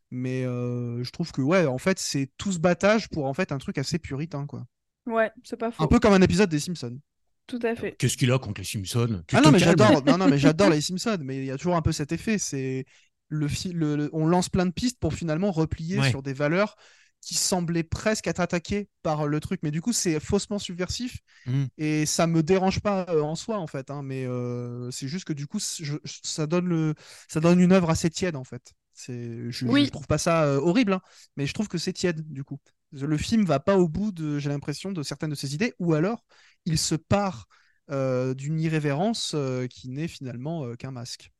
Mais 0.10 0.43
euh, 0.45 1.04
je 1.04 1.12
trouve 1.12 1.32
que, 1.32 1.41
ouais, 1.41 1.65
en 1.67 1.78
fait, 1.78 2.00
c'est 2.00 2.30
tout 2.38 2.52
ce 2.52 2.60
battage 2.60 3.08
pour 3.10 3.26
en 3.26 3.34
fait 3.34 3.52
un 3.52 3.58
truc 3.60 3.78
assez 3.78 3.97
puritain, 4.00 4.45
quoi. 4.45 4.65
Ouais, 5.06 5.32
c'est 5.43 5.58
pas 5.58 5.71
faux. 5.71 5.84
Un 5.84 5.88
peu 5.88 6.00
comme 6.00 6.13
un 6.13 6.21
épisode 6.21 6.50
des 6.50 6.60
Simpsons. 6.60 7.00
Tout 7.47 7.60
à 7.63 7.76
fait. 7.76 7.95
Qu'est-ce 7.97 8.17
qu'il 8.17 8.32
a 8.32 8.39
contre 8.39 8.62
les 8.62 8.65
Simpsons? 8.67 9.24
Tu 9.28 9.36
Ah 9.36 9.41
non 9.41 9.52
mais 9.52 9.60
j'adore, 9.60 10.04
non 10.06 10.17
non 10.17 10.28
mais 10.28 10.38
j'adore 10.38 10.69
les 10.69 10.82
Simpsons, 10.82 11.17
mais 11.21 11.38
il 11.38 11.45
y 11.45 11.52
a 11.52 11.58
toujours 11.58 11.76
un 11.76 11.82
peu 11.82 11.91
cet 11.91 12.12
effet, 12.12 12.38
c'est 12.38 12.86
le, 13.30 13.47
fi- 13.47 13.71
le- 13.74 13.95
le- 13.95 14.10
on 14.13 14.26
lance 14.26 14.50
plein 14.50 14.65
de 14.65 14.71
pistes 14.71 15.00
pour 15.00 15.13
finalement 15.13 15.52
replier 15.52 16.00
Ouais. 16.00 16.10
sur 16.10 16.21
des 16.21 16.34
valeurs 16.34 16.76
qui 17.21 17.36
semblaient 17.36 17.84
presque 17.84 18.27
être 18.27 18.39
attaquées 18.39 18.89
par 19.03 19.27
le 19.27 19.39
truc, 19.39 19.60
mais 19.63 19.71
du 19.71 19.81
coup 19.81 19.93
c'est 19.93 20.19
faussement 20.19 20.60
subversif 20.60 21.19
Mm. 21.45 21.65
et 21.77 22.05
ça 22.05 22.27
me 22.27 22.43
dérange 22.43 22.81
pas 22.81 23.05
euh, 23.10 23.21
en 23.21 23.36
soi 23.36 23.57
en 23.57 23.67
fait, 23.67 23.89
hein, 23.91 24.01
mais 24.03 24.25
euh, 24.25 24.91
c'est 24.91 25.07
juste 25.07 25.25
que 25.25 25.34
du 25.34 25.47
coup 25.47 25.60
c- 25.60 25.84
je- 25.84 25.97
je- 26.03 26.19
ça 26.23 26.47
donne 26.47 26.67
le, 26.67 26.93
ça 27.27 27.39
donne 27.39 27.60
une 27.60 27.71
œuvre 27.71 27.89
assez 27.89 28.10
tiède 28.10 28.36
en 28.36 28.43
fait. 28.43 28.73
C'est, 28.93 29.49
je, 29.51 29.65
Oui. 29.65 29.86
je 29.86 29.91
trouve 29.91 30.07
pas 30.07 30.17
ça 30.19 30.43
euh, 30.43 30.57
horrible, 30.60 30.93
hein, 30.93 31.01
mais 31.38 31.47
je 31.47 31.53
trouve 31.53 31.67
que 31.67 31.77
c'est 31.77 31.93
tiède 31.93 32.21
du 32.31 32.43
coup. 32.43 32.60
Le 32.91 33.17
film 33.17 33.45
va 33.45 33.60
pas 33.60 33.77
au 33.77 33.88
bout 33.88 34.12
de, 34.12 34.38
j'ai 34.38 34.49
l'impression, 34.49 34.91
de 34.91 35.01
certaines 35.01 35.29
de 35.31 35.36
ses 35.36 35.55
idées, 35.55 35.73
ou 35.79 35.93
alors 35.93 36.23
il 36.65 36.77
se 36.77 36.95
part 36.95 37.47
euh, 37.89 38.34
d'une 38.34 38.60
irrévérence 38.60 39.31
euh, 39.34 39.65
qui 39.67 39.89
n'est 39.89 40.07
finalement 40.10 40.65
euh, 40.65 40.75
qu'un 40.75 40.91
masque. 40.91 41.31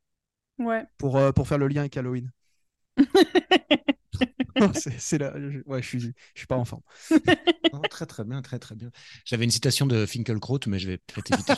Ouais. 0.60 0.86
Pour, 0.98 1.18
euh, 1.18 1.32
pour 1.32 1.48
faire 1.48 1.58
le 1.58 1.68
lien 1.68 1.82
avec 1.82 1.98
Halloween. 1.98 2.32
c'est, 4.98 5.18
la... 5.18 5.34
je- 5.40 5.60
Ouais, 5.66 5.82
je 5.82 5.88
suis, 5.88 6.00
je 6.00 6.12
suis 6.36 6.48
pas 6.48 6.58
en 6.58 6.66
forme. 6.66 6.82
Très 7.90 8.06
très 8.06 8.24
bien, 8.24 8.42
très 8.42 8.60
très 8.60 8.76
bien. 8.76 8.92
J'avais 9.26 9.46
une 9.46 9.52
citation 9.52 9.86
de 9.86 10.06
Finkelkraut, 10.06 10.60
mais 10.68 10.80
je 10.80 10.88
vais 10.90 10.98
peut-être 10.98 11.32
éviter. 11.32 11.54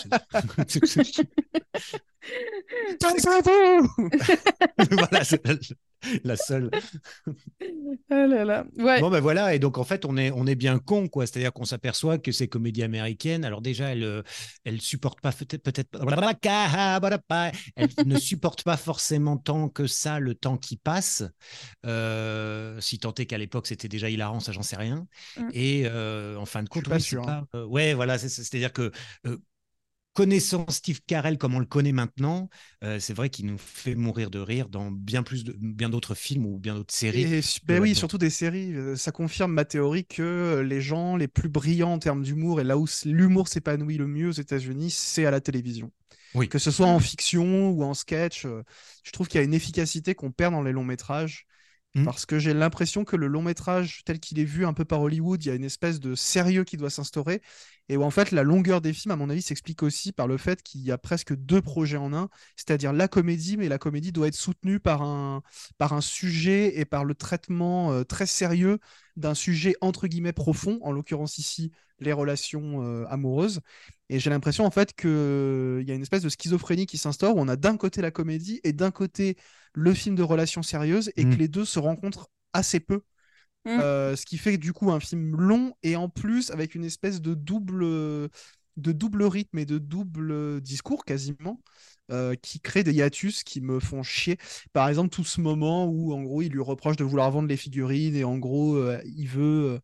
voilà, 4.91 5.23
c'est 5.23 5.45
la, 5.45 5.55
la 6.23 6.35
seule. 6.35 6.69
Oh 7.61 7.65
là 8.09 8.45
là. 8.45 8.65
Ouais. 8.77 8.99
Bon 9.01 9.09
ben 9.09 9.19
voilà, 9.19 9.53
et 9.55 9.59
donc 9.59 9.77
en 9.77 9.83
fait 9.83 10.05
on 10.05 10.17
est 10.17 10.31
on 10.31 10.45
est 10.45 10.55
bien 10.55 10.79
con 10.79 11.07
quoi, 11.07 11.25
c'est-à-dire 11.25 11.53
qu'on 11.53 11.65
s'aperçoit 11.65 12.17
que 12.17 12.31
ces 12.31 12.47
comédies 12.47 12.83
américaines, 12.83 13.45
alors 13.45 13.61
déjà 13.61 13.89
elles 13.91 14.03
euh, 14.03 14.21
elles 14.65 14.81
supportent 14.81 15.21
pas 15.21 15.31
peut-être 15.31 15.63
peut-être 15.63 15.89
elles 17.75 17.89
ne 18.05 18.17
supportent 18.17 18.63
pas 18.63 18.77
forcément 18.77 19.37
tant 19.37 19.69
que 19.69 19.87
ça 19.87 20.19
le 20.19 20.35
temps 20.35 20.57
qui 20.57 20.77
passe, 20.77 21.23
euh, 21.85 22.79
si 22.79 22.99
tant 22.99 23.13
est 23.15 23.25
qu'à 23.25 23.37
l'époque 23.37 23.67
c'était 23.67 23.87
déjà 23.87 24.09
hilarant, 24.09 24.39
ça 24.39 24.51
j'en 24.51 24.61
sais 24.63 24.75
rien. 24.77 25.07
Mm. 25.37 25.49
Et 25.53 25.83
euh, 25.85 26.37
en 26.37 26.45
fin 26.45 26.63
de 26.63 26.69
suis 26.71 26.81
compte, 26.81 26.89
pas 26.89 26.95
oui, 26.95 27.01
c'est 27.01 27.07
sûr, 27.09 27.27
hein. 27.27 27.45
pas- 27.51 27.59
euh, 27.59 27.65
ouais 27.65 27.93
voilà, 27.93 28.17
c'est- 28.17 28.29
c'est- 28.29 28.43
c'est-à-dire 28.43 28.73
que 28.73 28.91
euh, 29.27 29.37
connaissant 30.13 30.65
Steve 30.69 31.01
Carell 31.05 31.37
comme 31.37 31.55
on 31.55 31.59
le 31.59 31.65
connaît 31.65 31.91
maintenant, 31.91 32.49
euh, 32.83 32.99
c'est 32.99 33.13
vrai 33.13 33.29
qu'il 33.29 33.45
nous 33.47 33.57
fait 33.57 33.95
mourir 33.95 34.29
de 34.29 34.39
rire 34.39 34.69
dans 34.69 34.91
bien 34.91 35.23
plus 35.23 35.43
de 35.43 35.53
bien 35.59 35.89
d'autres 35.89 36.15
films 36.15 36.45
ou 36.45 36.59
bien 36.59 36.75
d'autres 36.75 36.93
séries. 36.93 37.23
Et 37.33 37.41
ben 37.65 37.81
oui, 37.81 37.95
surtout 37.95 38.17
des 38.17 38.29
séries. 38.29 38.73
euh, 38.75 38.95
Ça 38.95 39.11
confirme 39.11 39.51
ma 39.53 39.65
théorie 39.65 40.05
que 40.05 40.63
les 40.67 40.81
gens 40.81 41.15
les 41.15 41.27
plus 41.27 41.49
brillants 41.49 41.93
en 41.93 41.99
termes 41.99 42.23
d'humour 42.23 42.61
et 42.61 42.63
là 42.63 42.77
où 42.77 42.85
l'humour 43.05 43.47
s'épanouit 43.47 43.97
le 43.97 44.07
mieux 44.07 44.29
aux 44.29 44.31
États-Unis, 44.31 44.91
c'est 44.91 45.25
à 45.25 45.31
la 45.31 45.41
télévision. 45.41 45.91
Oui. 46.33 46.49
Que 46.49 46.59
ce 46.59 46.71
soit 46.71 46.87
en 46.87 46.99
fiction 46.99 47.69
ou 47.69 47.83
en 47.83 47.93
sketch, 47.93 48.45
euh, 48.45 48.63
je 49.03 49.11
trouve 49.11 49.27
qu'il 49.27 49.39
y 49.39 49.41
a 49.41 49.45
une 49.45 49.53
efficacité 49.53 50.15
qu'on 50.15 50.31
perd 50.31 50.53
dans 50.53 50.61
les 50.63 50.71
longs 50.71 50.83
métrages. 50.83 51.45
Mhm. 51.95 52.05
Parce 52.05 52.25
que 52.25 52.39
j'ai 52.39 52.53
l'impression 52.53 53.05
que 53.05 53.15
le 53.15 53.27
long 53.27 53.43
métrage, 53.43 54.03
tel 54.03 54.19
qu'il 54.19 54.39
est 54.39 54.43
vu 54.43 54.65
un 54.65 54.73
peu 54.73 54.83
par 54.83 55.01
Hollywood, 55.01 55.43
il 55.43 55.47
y 55.47 55.51
a 55.51 55.55
une 55.55 55.63
espèce 55.63 55.99
de 55.99 56.15
sérieux 56.15 56.63
qui 56.63 56.75
doit 56.75 56.89
s'instaurer. 56.89 57.41
Et 57.87 57.97
où 57.97 58.03
en 58.03 58.09
fait, 58.09 58.31
la 58.31 58.43
longueur 58.43 58.81
des 58.81 58.93
films, 58.93 59.11
à 59.11 59.15
mon 59.15 59.29
avis, 59.29 59.41
s'explique 59.41 59.83
aussi 59.83 60.11
par 60.11 60.27
le 60.27 60.37
fait 60.37 60.63
qu'il 60.63 60.81
y 60.81 60.91
a 60.91 60.97
presque 60.97 61.35
deux 61.35 61.61
projets 61.61 61.97
en 61.97 62.13
un. 62.13 62.29
C'est-à-dire 62.55 62.93
la 62.93 63.07
comédie, 63.07 63.57
mais 63.57 63.69
la 63.69 63.77
comédie 63.77 64.11
doit 64.11 64.27
être 64.27 64.35
soutenue 64.35 64.79
par 64.79 65.01
un, 65.01 65.43
par 65.77 65.93
un 65.93 66.01
sujet 66.01 66.79
et 66.79 66.85
par 66.85 67.05
le 67.05 67.13
traitement 67.15 67.91
euh, 67.91 68.03
très 68.03 68.25
sérieux 68.25 68.79
d'un 69.15 69.35
sujet 69.35 69.75
entre 69.81 70.07
guillemets 70.07 70.33
profond, 70.33 70.79
en 70.81 70.91
l'occurrence 70.91 71.37
ici 71.37 71.71
les 71.99 72.11
relations 72.13 72.83
euh, 72.83 73.05
amoureuses. 73.07 73.61
Et 74.09 74.19
j'ai 74.19 74.29
l'impression 74.29 74.65
en 74.65 74.71
fait 74.71 74.93
qu'il 74.93 75.09
y 75.87 75.91
a 75.91 75.93
une 75.95 76.01
espèce 76.01 76.23
de 76.23 76.29
schizophrénie 76.29 76.85
qui 76.85 76.97
s'instaure 76.97 77.35
où 77.35 77.39
on 77.39 77.47
a 77.47 77.55
d'un 77.55 77.77
côté 77.77 78.01
la 78.01 78.11
comédie 78.11 78.59
et 78.63 78.73
d'un 78.73 78.91
côté 78.91 79.37
le 79.73 79.93
film 79.93 80.15
de 80.15 80.23
relations 80.23 80.63
sérieuses 80.63 81.11
et 81.15 81.25
Mm. 81.25 81.29
que 81.31 81.35
les 81.35 81.47
deux 81.47 81.65
se 81.65 81.79
rencontrent 81.79 82.29
assez 82.53 82.79
peu. 82.79 83.01
Mm. 83.65 83.69
Euh, 83.79 84.15
ce 84.15 84.25
qui 84.25 84.37
fait 84.37 84.57
du 84.57 84.73
coup 84.73 84.91
un 84.91 84.99
film 84.99 85.35
long 85.37 85.73
et 85.83 85.95
en 85.95 86.09
plus 86.09 86.51
avec 86.51 86.75
une 86.75 86.83
espèce 86.83 87.21
de 87.21 87.33
double, 87.33 87.83
de 88.77 88.91
double 88.91 89.23
rythme 89.23 89.57
et 89.59 89.65
de 89.65 89.77
double 89.77 90.59
discours 90.61 91.05
quasiment 91.05 91.61
euh, 92.11 92.35
qui 92.35 92.59
crée 92.59 92.83
des 92.83 92.93
hiatus 92.93 93.43
qui 93.43 93.61
me 93.61 93.79
font 93.79 94.03
chier. 94.03 94.37
Par 94.73 94.89
exemple, 94.89 95.09
tout 95.09 95.23
ce 95.23 95.39
moment 95.41 95.85
où 95.85 96.13
en 96.13 96.21
gros 96.23 96.41
il 96.41 96.51
lui 96.51 96.61
reproche 96.61 96.97
de 96.97 97.03
vouloir 97.03 97.31
vendre 97.31 97.47
les 97.47 97.57
figurines 97.57 98.15
et 98.15 98.23
en 98.23 98.37
gros 98.37 98.75
euh, 98.75 98.99
il 99.05 99.27
veut, 99.27 99.79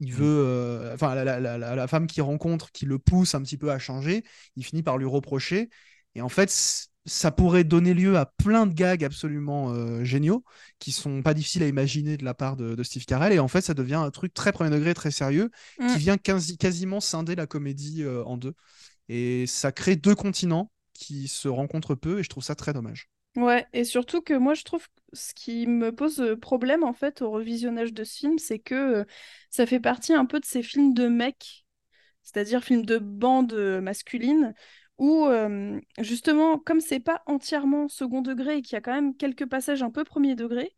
il 0.00 0.12
Mm. 0.12 0.16
veut, 0.16 0.44
euh, 0.46 0.94
enfin 0.94 1.14
la, 1.14 1.24
la- 1.24 1.58
la- 1.58 1.76
la- 1.76 1.86
femme 1.86 2.06
qu'il 2.06 2.22
rencontre 2.22 2.72
qui 2.72 2.86
le 2.86 2.98
pousse 2.98 3.34
un 3.34 3.42
petit 3.42 3.56
peu 3.58 3.70
à 3.70 3.78
changer, 3.78 4.24
il 4.56 4.64
finit 4.64 4.82
par 4.82 4.98
lui 4.98 5.06
reprocher. 5.06 5.70
Et 6.14 6.20
en 6.22 6.28
fait, 6.28 6.50
ça 7.06 7.30
pourrait 7.30 7.64
donner 7.64 7.92
lieu 7.94 8.16
à 8.16 8.26
plein 8.26 8.66
de 8.66 8.72
gags 8.74 9.04
absolument 9.04 9.72
euh, 9.74 10.04
géniaux 10.04 10.44
qui 10.78 10.92
sont 10.92 11.22
pas 11.22 11.34
difficiles 11.34 11.62
à 11.62 11.68
imaginer 11.68 12.16
de 12.16 12.24
la 12.24 12.34
part 12.34 12.56
de, 12.56 12.74
de 12.74 12.82
Steve 12.82 13.04
Carell. 13.04 13.32
Et 13.32 13.38
en 13.38 13.48
fait, 13.48 13.60
ça 13.60 13.74
devient 13.74 13.94
un 13.94 14.10
truc 14.10 14.32
très 14.32 14.52
premier 14.52 14.70
degré, 14.70 14.94
très 14.94 15.10
sérieux, 15.10 15.50
Mm. 15.78 15.88
qui 15.92 15.98
vient 15.98 16.16
quasi- 16.16 16.56
quasiment 16.56 17.00
scinder 17.00 17.34
la 17.34 17.46
comédie 17.46 18.02
euh, 18.02 18.24
en 18.24 18.36
deux. 18.36 18.54
Et 19.08 19.46
ça 19.46 19.72
crée 19.72 19.96
deux 19.96 20.14
continents 20.14 20.70
qui 20.94 21.28
se 21.28 21.48
rencontrent 21.48 21.94
peu, 21.94 22.20
et 22.20 22.22
je 22.22 22.28
trouve 22.28 22.44
ça 22.44 22.54
très 22.54 22.72
dommage. 22.72 23.10
Ouais, 23.36 23.66
et 23.72 23.82
surtout 23.84 24.22
que 24.22 24.34
moi 24.34 24.54
je 24.54 24.62
trouve 24.62 24.86
ce 25.12 25.34
qui 25.34 25.66
me 25.66 25.92
pose 25.92 26.20
euh, 26.20 26.36
problème 26.36 26.84
en 26.84 26.92
fait 26.92 27.20
au 27.20 27.30
revisionnage 27.32 27.92
de 27.92 28.04
ce 28.04 28.18
film, 28.18 28.38
c'est 28.38 28.60
que 28.60 28.74
euh, 29.00 29.04
ça 29.50 29.66
fait 29.66 29.80
partie 29.80 30.14
un 30.14 30.24
peu 30.24 30.38
de 30.38 30.44
ces 30.44 30.62
films 30.62 30.94
de 30.94 31.08
mecs, 31.08 31.66
c'est-à-dire 32.22 32.64
films 32.64 32.86
de 32.86 32.98
bande 32.98 33.54
masculine, 33.82 34.54
où 34.98 35.26
euh, 35.26 35.80
justement, 35.98 36.58
comme 36.58 36.80
c'est 36.80 37.00
pas 37.00 37.22
entièrement 37.26 37.88
second 37.88 38.22
degré 38.22 38.58
et 38.58 38.62
qu'il 38.62 38.74
y 38.74 38.76
a 38.76 38.80
quand 38.80 38.94
même 38.94 39.16
quelques 39.16 39.46
passages 39.46 39.82
un 39.82 39.90
peu 39.90 40.04
premier 40.04 40.34
degré, 40.36 40.74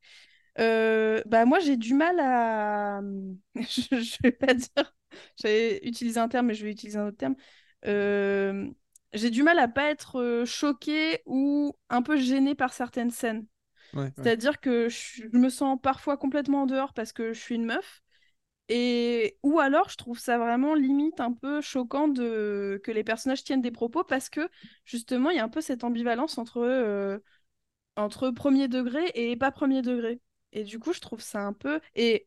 euh, 0.59 1.23
bah 1.27 1.45
moi 1.47 1.59
j'ai 1.61 1.77
du 1.77 1.95
mal 1.95 2.19
à. 2.21 3.01
je, 3.57 4.01
je 4.01 4.17
vais 4.23 4.33
pas 4.33 4.55
dire. 4.55 4.95
J'allais 5.37 5.81
utiliser 5.87 6.21
un 6.21 6.29
terme, 6.29 6.47
mais 6.47 6.55
je 6.55 6.65
vais 6.65 6.73
utiliser 6.73 6.99
un 6.99 7.09
autre 7.09 7.17
terme. 7.19 7.37
Euh, 7.87 8.69
J'ai 9.13 9.31
du 9.31 9.43
mal 9.43 9.59
à 9.59 9.69
pas 9.69 9.91
être 9.91 10.45
choquée 10.47 11.23
ou 11.27 11.77
un 11.91 12.03
peu 12.03 12.17
gênée 12.17 12.55
par 12.55 12.73
certaines 12.73 13.11
scènes. 13.11 13.47
Ouais, 13.93 14.13
ouais. 14.19 14.27
C'est-à-dire 14.27 14.61
que 14.61 14.89
je, 14.89 15.23
je 15.33 15.39
me 15.39 15.49
sens 15.51 15.79
parfois 15.83 16.17
complètement 16.19 16.63
en 16.63 16.67
dehors 16.67 16.95
parce 16.95 17.13
que 17.13 17.33
je 17.33 17.41
suis 17.41 17.55
une 17.57 17.67
meuf. 17.67 18.03
Et 18.69 19.39
ou 19.45 19.61
alors 19.61 19.89
je 19.91 19.97
trouve 19.97 20.19
ça 20.19 20.39
vraiment 20.39 20.75
limite 20.75 21.21
un 21.21 21.33
peu 21.33 21.61
choquant 21.61 22.09
de 22.09 22.81
que 22.85 22.91
les 22.91 23.05
personnages 23.05 23.45
tiennent 23.45 23.63
des 23.63 23.71
propos 23.71 24.03
parce 24.05 24.29
que 24.29 24.49
justement 24.85 25.31
il 25.31 25.37
y 25.37 25.39
a 25.41 25.45
un 25.45 25.49
peu 25.49 25.61
cette 25.61 25.85
ambivalence 25.85 26.37
entre 26.39 26.59
euh, 26.59 27.19
entre 27.97 28.31
premier 28.31 28.69
degré 28.69 29.11
et 29.15 29.37
pas 29.37 29.51
premier 29.53 29.83
degré. 29.83 30.21
Et 30.53 30.65
du 30.65 30.79
coup 30.79 30.93
je 30.93 31.01
trouve 31.01 31.21
ça 31.21 31.43
un 31.43 31.53
peu 31.53 31.81
et 31.95 32.27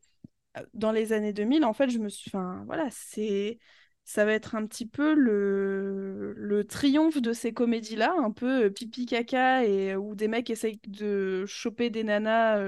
euh, 0.58 0.64
dans 0.74 0.92
les 0.92 1.12
années 1.12 1.32
2000 1.32 1.64
en 1.64 1.74
fait 1.74 1.90
je 1.90 1.98
me 1.98 2.08
suis 2.08 2.30
enfin 2.34 2.64
voilà 2.66 2.88
c'est 2.90 3.58
ça 4.04 4.24
va 4.24 4.32
être 4.32 4.54
un 4.56 4.66
petit 4.66 4.86
peu 4.86 5.14
le, 5.14 6.32
le 6.36 6.64
triomphe 6.66 7.20
de 7.22 7.32
ces 7.32 7.52
comédies-là, 7.52 8.12
un 8.18 8.32
peu 8.32 8.64
euh, 8.66 8.70
pipi 8.70 9.06
caca, 9.06 9.64
et 9.64 9.94
où 9.96 10.14
des 10.16 10.28
mecs 10.28 10.50
essayent 10.50 10.80
de 10.88 11.44
choper 11.46 11.90
des 11.90 12.02
nanas 12.04 12.58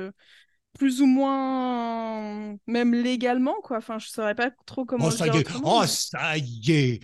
plus 0.79 1.03
ou 1.03 1.07
moins, 1.07 2.57
même 2.67 2.95
légalement, 2.95 3.55
quoi. 3.63 3.79
Enfin, 3.79 3.99
je 3.99 4.09
saurais 4.09 4.35
pas 4.35 4.51
trop 4.67 4.85
comment 4.85 5.09
Oh 5.09 5.11
le 5.11 5.19
ça 5.19 5.25
dire 5.25 5.35
y 5.35 5.39
est, 5.39 5.47
oh 5.65 5.85
ça 5.87 6.37
y 6.39 6.71
est. 6.73 7.01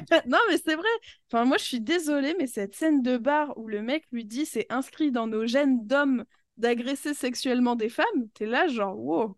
non, 0.26 0.38
mais 0.48 0.58
c'est 0.64 0.74
vrai. 0.74 0.88
Enfin, 1.30 1.44
moi, 1.44 1.56
je 1.58 1.64
suis 1.64 1.80
désolée, 1.80 2.34
mais 2.38 2.46
cette 2.46 2.74
scène 2.74 3.02
de 3.02 3.16
bar 3.16 3.56
où 3.58 3.68
le 3.68 3.82
mec 3.82 4.04
lui 4.12 4.24
dit 4.24 4.46
c'est 4.46 4.66
inscrit 4.70 5.10
dans 5.12 5.26
nos 5.26 5.46
gènes 5.46 5.86
d'hommes 5.86 6.24
d'agresser 6.56 7.12
sexuellement 7.14 7.76
des 7.76 7.88
femmes, 7.90 8.28
t'es 8.34 8.46
là, 8.46 8.66
genre, 8.68 8.98
wow, 8.98 9.36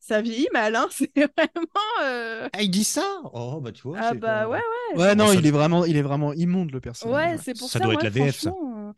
ça 0.00 0.20
vieillit 0.22 0.48
mal, 0.52 0.74
hein. 0.76 0.88
C'est 0.92 1.12
vraiment. 1.14 2.02
euh, 2.02 2.48
Ah, 2.52 2.62
il 2.62 2.70
dit 2.70 2.84
ça? 2.84 3.20
Oh 3.32 3.60
bah 3.60 3.72
tu 3.72 3.82
vois. 3.82 3.98
Ah 4.00 4.14
bah 4.14 4.20
pas- 4.20 4.48
ouais, 4.48 4.58
ouais. 4.94 4.98
Ouais, 5.00 5.14
non, 5.14 5.26
ça- 5.26 5.34
il 5.34 5.46
est 5.46 5.50
vraiment, 5.50 5.84
il 5.84 5.96
est 5.96 6.02
vraiment 6.02 6.32
immonde 6.32 6.72
le 6.72 6.80
personnage. 6.80 7.14
Ouais, 7.14 7.36
c'est 7.38 7.54
pour 7.54 7.68
Ça 7.68 7.78
ça. 7.78 7.84
doit 7.84 7.94
être 7.94 8.02
moi, 8.02 8.04
la 8.04 8.10
VF, 8.10 8.40
ça. 8.40 8.50
euh, 8.50 8.92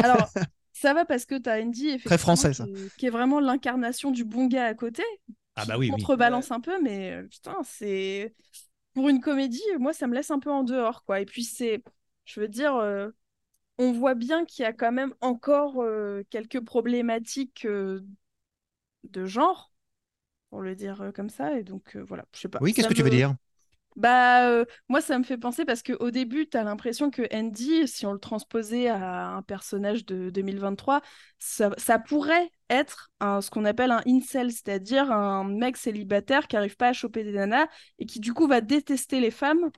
Alors, 0.00 0.32
ça 0.74 0.92
va 0.92 1.04
parce 1.04 1.24
que 1.24 1.36
t'as 1.36 1.62
Andy, 1.62 1.88
effectivement, 1.88 2.18
français, 2.18 2.52
ça. 2.52 2.64
Qui, 2.64 2.70
est, 2.70 2.96
qui 2.96 3.06
est 3.06 3.10
vraiment 3.10 3.40
l'incarnation 3.40 4.10
du 4.10 4.24
bon 4.24 4.46
gars 4.46 4.66
à 4.66 4.74
côté. 4.74 5.02
Ah 5.56 5.64
bah 5.64 5.78
oui, 5.78 5.86
oui. 5.86 5.90
contrebalance 5.90 6.50
un 6.50 6.60
peu, 6.60 6.82
mais 6.82 7.12
euh, 7.12 7.22
putain, 7.22 7.56
c'est 7.62 8.34
pour 8.92 9.08
une 9.08 9.20
comédie, 9.20 9.62
moi, 9.78 9.92
ça 9.92 10.06
me 10.06 10.14
laisse 10.14 10.30
un 10.30 10.40
peu 10.40 10.50
en 10.50 10.64
dehors, 10.64 11.04
quoi. 11.04 11.20
Et 11.20 11.26
puis 11.26 11.44
c'est, 11.44 11.82
je 12.24 12.40
veux 12.40 12.48
dire, 12.48 12.74
euh, 12.76 13.10
on 13.78 13.92
voit 13.92 14.14
bien 14.14 14.44
qu'il 14.44 14.64
y 14.64 14.66
a 14.66 14.72
quand 14.72 14.92
même 14.92 15.14
encore 15.20 15.80
euh, 15.80 16.22
quelques 16.28 16.60
problématiques 16.60 17.66
euh, 17.66 18.00
de 19.04 19.26
genre, 19.26 19.72
pour 20.50 20.60
le 20.60 20.74
dire 20.74 21.12
comme 21.14 21.28
ça. 21.28 21.56
Et 21.56 21.62
donc 21.62 21.96
voilà, 21.96 22.24
je 22.34 22.40
sais 22.40 22.48
pas. 22.48 22.58
Oui, 22.60 22.74
qu'est-ce 22.74 22.88
que 22.88 22.94
tu 22.94 23.02
veux 23.02 23.10
dire? 23.10 23.34
Bah, 23.96 24.48
euh, 24.50 24.64
moi, 24.88 25.00
ça 25.00 25.18
me 25.18 25.24
fait 25.24 25.38
penser 25.38 25.64
parce 25.64 25.82
qu'au 25.82 26.10
début, 26.10 26.48
tu 26.48 26.56
as 26.56 26.64
l'impression 26.64 27.10
que 27.10 27.22
Andy, 27.34 27.86
si 27.86 28.06
on 28.06 28.12
le 28.12 28.18
transposait 28.18 28.88
à 28.88 29.28
un 29.36 29.42
personnage 29.42 30.04
de 30.04 30.30
2023, 30.30 31.00
ça, 31.38 31.70
ça 31.78 31.98
pourrait 31.98 32.50
être 32.70 33.10
un, 33.20 33.40
ce 33.40 33.50
qu'on 33.50 33.64
appelle 33.64 33.90
un 33.92 34.02
incel, 34.06 34.50
c'est-à-dire 34.52 35.12
un 35.12 35.44
mec 35.44 35.76
célibataire 35.76 36.48
qui 36.48 36.56
arrive 36.56 36.76
pas 36.76 36.88
à 36.88 36.92
choper 36.92 37.24
des 37.24 37.32
nanas 37.32 37.68
et 37.98 38.06
qui 38.06 38.20
du 38.20 38.32
coup 38.34 38.46
va 38.48 38.60
détester 38.60 39.20
les 39.20 39.30
femmes 39.30 39.70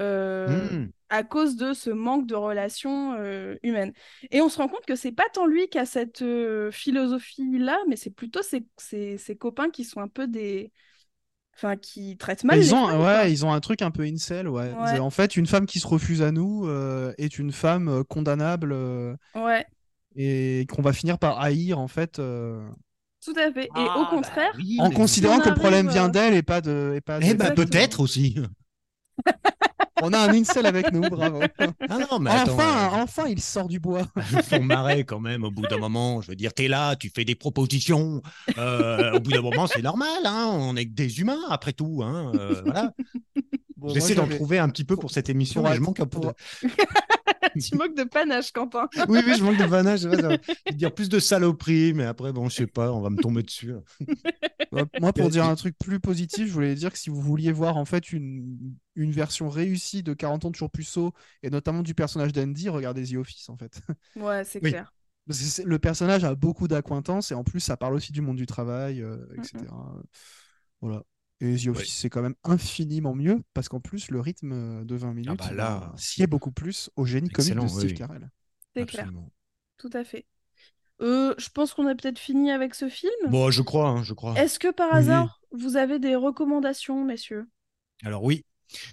euh, 0.00 0.70
Hmm. 0.70 0.92
à 1.10 1.22
cause 1.24 1.56
de 1.56 1.72
ce 1.74 1.90
manque 1.90 2.26
de 2.26 2.34
relations 2.34 3.14
euh, 3.14 3.56
humaines. 3.62 3.92
Et 4.30 4.40
on 4.40 4.48
se 4.48 4.58
rend 4.58 4.68
compte 4.68 4.86
que 4.86 4.96
c'est 4.96 5.12
pas 5.12 5.28
tant 5.32 5.46
lui 5.46 5.68
qui 5.68 5.78
a 5.78 5.86
cette 5.86 6.24
philosophie-là, 6.72 7.78
mais 7.88 7.96
c'est 7.96 8.10
plutôt 8.10 8.42
ses, 8.42 8.66
ses- 8.78 9.18
ses 9.18 9.36
copains 9.36 9.70
qui 9.70 9.84
sont 9.84 10.00
un 10.00 10.08
peu 10.08 10.26
des... 10.26 10.72
Enfin, 11.62 11.76
qui 11.76 12.16
traitent 12.16 12.44
mal 12.44 12.56
Bah, 12.56 12.60
les 12.60 12.68
ils 12.68 12.74
ont, 12.74 12.86
femmes, 12.88 13.00
ouais, 13.00 13.32
ils 13.32 13.46
ont 13.46 13.52
un 13.52 13.60
truc 13.60 13.82
un 13.82 13.90
peu 13.90 14.02
incel, 14.02 14.48
ouais. 14.48 14.72
Ouais. 14.72 14.98
En 14.98 15.10
fait, 15.10 15.36
une 15.36 15.46
femme 15.46 15.66
qui 15.66 15.78
se 15.80 15.86
refuse 15.86 16.20
à 16.22 16.32
nous 16.32 16.66
euh, 16.66 17.12
est 17.18 17.38
une 17.38 17.52
femme 17.52 17.88
euh, 17.88 18.02
condamnable 18.04 18.72
euh, 18.72 19.14
Ouais, 19.34 19.64
et 20.16 20.66
qu'on 20.70 20.82
va 20.82 20.92
finir 20.92 21.18
par 21.18 21.40
haïr, 21.40 21.78
en 21.78 21.88
fait, 21.88 22.18
euh, 22.18 22.68
tout 23.24 23.34
à 23.36 23.52
fait. 23.52 23.66
Et 23.66 23.70
Ah, 23.74 23.98
au 23.98 24.02
bah 24.02 24.10
contraire, 24.10 24.52
oui, 24.56 24.76
en 24.80 24.90
considérant 24.90 25.38
on 25.38 25.40
que 25.40 25.48
le 25.48 25.54
problème 25.54 25.86
arrive, 25.86 25.92
vient 26.00 26.08
d'elle 26.08 26.34
et 26.34 26.42
pas 26.42 26.60
de. 26.60 26.94
Et 26.96 27.00
pas 27.00 27.18
Eh 27.20 27.34
de- 27.34 27.38
ben 27.38 27.52
Exactement. 27.52 27.66
peut-être 27.66 28.00
aussi. 28.00 28.36
On 30.02 30.12
a 30.12 30.18
un 30.18 30.34
incel 30.34 30.66
avec 30.66 30.92
nous, 30.92 31.00
bravo. 31.02 31.40
Ah 31.88 31.98
non, 32.10 32.18
mais 32.18 32.30
attends, 32.30 32.52
enfin, 32.54 32.90
euh, 32.98 33.02
enfin, 33.02 33.24
il 33.28 33.40
sort 33.40 33.68
du 33.68 33.78
bois. 33.78 34.02
on 34.52 34.60
marrait 34.62 35.04
quand 35.04 35.20
même 35.20 35.44
au 35.44 35.50
bout 35.50 35.62
d'un 35.62 35.78
moment. 35.78 36.20
Je 36.20 36.28
veux 36.28 36.36
dire, 36.36 36.52
t'es 36.52 36.68
là, 36.68 36.96
tu 36.96 37.10
fais 37.14 37.24
des 37.24 37.34
propositions. 37.34 38.20
Euh, 38.58 39.12
au 39.12 39.20
bout 39.20 39.30
d'un 39.30 39.42
moment, 39.42 39.66
c'est 39.66 39.82
normal. 39.82 40.08
Hein, 40.24 40.48
on 40.52 40.76
est 40.76 40.86
que 40.86 40.92
des 40.94 41.20
humains 41.20 41.40
après 41.50 41.72
tout. 41.72 42.02
Hein, 42.04 42.32
euh, 42.34 42.60
voilà. 42.64 42.92
Bon, 43.76 43.88
J'essaie 43.94 44.14
d'en 44.14 44.28
trouver 44.28 44.58
un 44.58 44.68
petit 44.68 44.84
peu 44.84 44.96
pour 44.96 45.10
cette 45.10 45.28
émission, 45.28 45.62
pour 45.62 45.70
mais 45.70 45.76
je 45.76 45.80
manque 45.80 46.00
un 46.00 46.06
peu. 46.06 46.20
pour- 46.20 46.26
de- 46.62 46.68
tu 47.60 47.76
moques 47.76 47.96
de 47.96 48.04
panache, 48.04 48.52
Quentin. 48.52 48.88
Oui, 49.08 49.20
oui, 49.26 49.34
je 49.36 49.42
manque 49.44 49.58
de 49.58 49.64
vanage. 49.64 50.00
Je 50.00 50.08
vais 50.08 50.38
dire 50.74 50.92
plus 50.94 51.08
de 51.08 51.18
saloperie, 51.18 51.92
mais 51.94 52.04
après, 52.04 52.32
bon, 52.32 52.48
je 52.48 52.54
sais 52.56 52.66
pas, 52.66 52.92
on 52.92 53.00
va 53.00 53.10
me 53.10 53.20
tomber 53.20 53.42
dessus. 53.42 53.72
Moi, 55.00 55.12
pour 55.12 55.28
dire 55.28 55.44
un 55.44 55.54
truc 55.54 55.76
plus 55.78 56.00
positif, 56.00 56.46
je 56.48 56.52
voulais 56.52 56.74
dire 56.74 56.92
que 56.92 56.98
si 56.98 57.10
vous 57.10 57.20
vouliez 57.20 57.52
voir 57.52 57.76
en 57.76 57.84
fait 57.84 58.12
une, 58.12 58.58
une 58.96 59.10
version 59.12 59.48
réussie 59.50 60.02
de 60.02 60.14
40 60.14 60.44
ans 60.46 60.50
toujours 60.50 60.70
puceau 60.70 61.12
et 61.42 61.50
notamment 61.50 61.82
du 61.82 61.94
personnage 61.94 62.32
d'Andy, 62.32 62.68
regardez 62.68 63.04
The 63.06 63.16
Office 63.16 63.48
en 63.50 63.56
fait. 63.56 63.80
Ouais, 64.16 64.44
c'est 64.44 64.62
Oui. 64.62 64.70
clair. 64.70 64.94
Parce 65.26 65.38
que 65.38 65.44
c'est- 65.44 65.64
le 65.64 65.78
personnage 65.78 66.24
a 66.24 66.34
beaucoup 66.34 66.68
d'acquaintances 66.68 67.30
et 67.30 67.34
en 67.34 67.44
plus 67.44 67.60
ça 67.60 67.76
parle 67.76 67.94
aussi 67.94 68.12
du 68.12 68.22
monde 68.22 68.36
du 68.36 68.46
travail, 68.46 69.02
euh, 69.02 69.18
etc. 69.36 69.66
Voilà. 70.80 71.02
Et 71.42 71.56
The 71.56 71.68
Office 71.68 71.94
c'est 71.94 72.08
quand 72.08 72.22
même 72.22 72.36
infiniment 72.44 73.14
mieux 73.14 73.42
parce 73.52 73.68
qu'en 73.68 73.80
plus 73.80 74.10
le 74.10 74.20
rythme 74.20 74.52
euh, 74.52 74.84
de 74.84 74.94
20 74.94 75.12
minutes 75.12 75.38
bah 75.38 75.48
il 75.50 75.56
là, 75.56 75.92
sied 75.96 76.26
beaucoup 76.26 76.52
plus 76.52 76.88
au 76.96 77.04
génie 77.04 77.30
comique 77.30 77.54
de 77.54 77.66
Steve 77.66 77.90
oui. 77.90 77.94
Carell. 77.94 78.30
C'est 78.76 78.86
clair, 78.86 79.10
tout 79.76 79.90
à 79.92 80.04
fait. 80.04 80.24
Euh, 81.00 81.34
je 81.36 81.48
pense 81.48 81.74
qu'on 81.74 81.86
a 81.88 81.94
peut-être 81.96 82.18
fini 82.18 82.52
avec 82.52 82.74
ce 82.76 82.88
film. 82.88 83.10
Bon, 83.28 83.50
je 83.50 83.62
crois, 83.62 83.88
hein, 83.88 84.02
je 84.04 84.14
crois. 84.14 84.38
Est-ce 84.38 84.58
que 84.60 84.70
par 84.70 84.88
Oui. 84.92 84.98
hasard, 84.98 85.40
vous 85.50 85.76
avez 85.76 85.98
des 85.98 86.14
recommandations, 86.14 87.04
messieurs? 87.04 87.48
Alors 88.04 88.22
oui, 88.22 88.44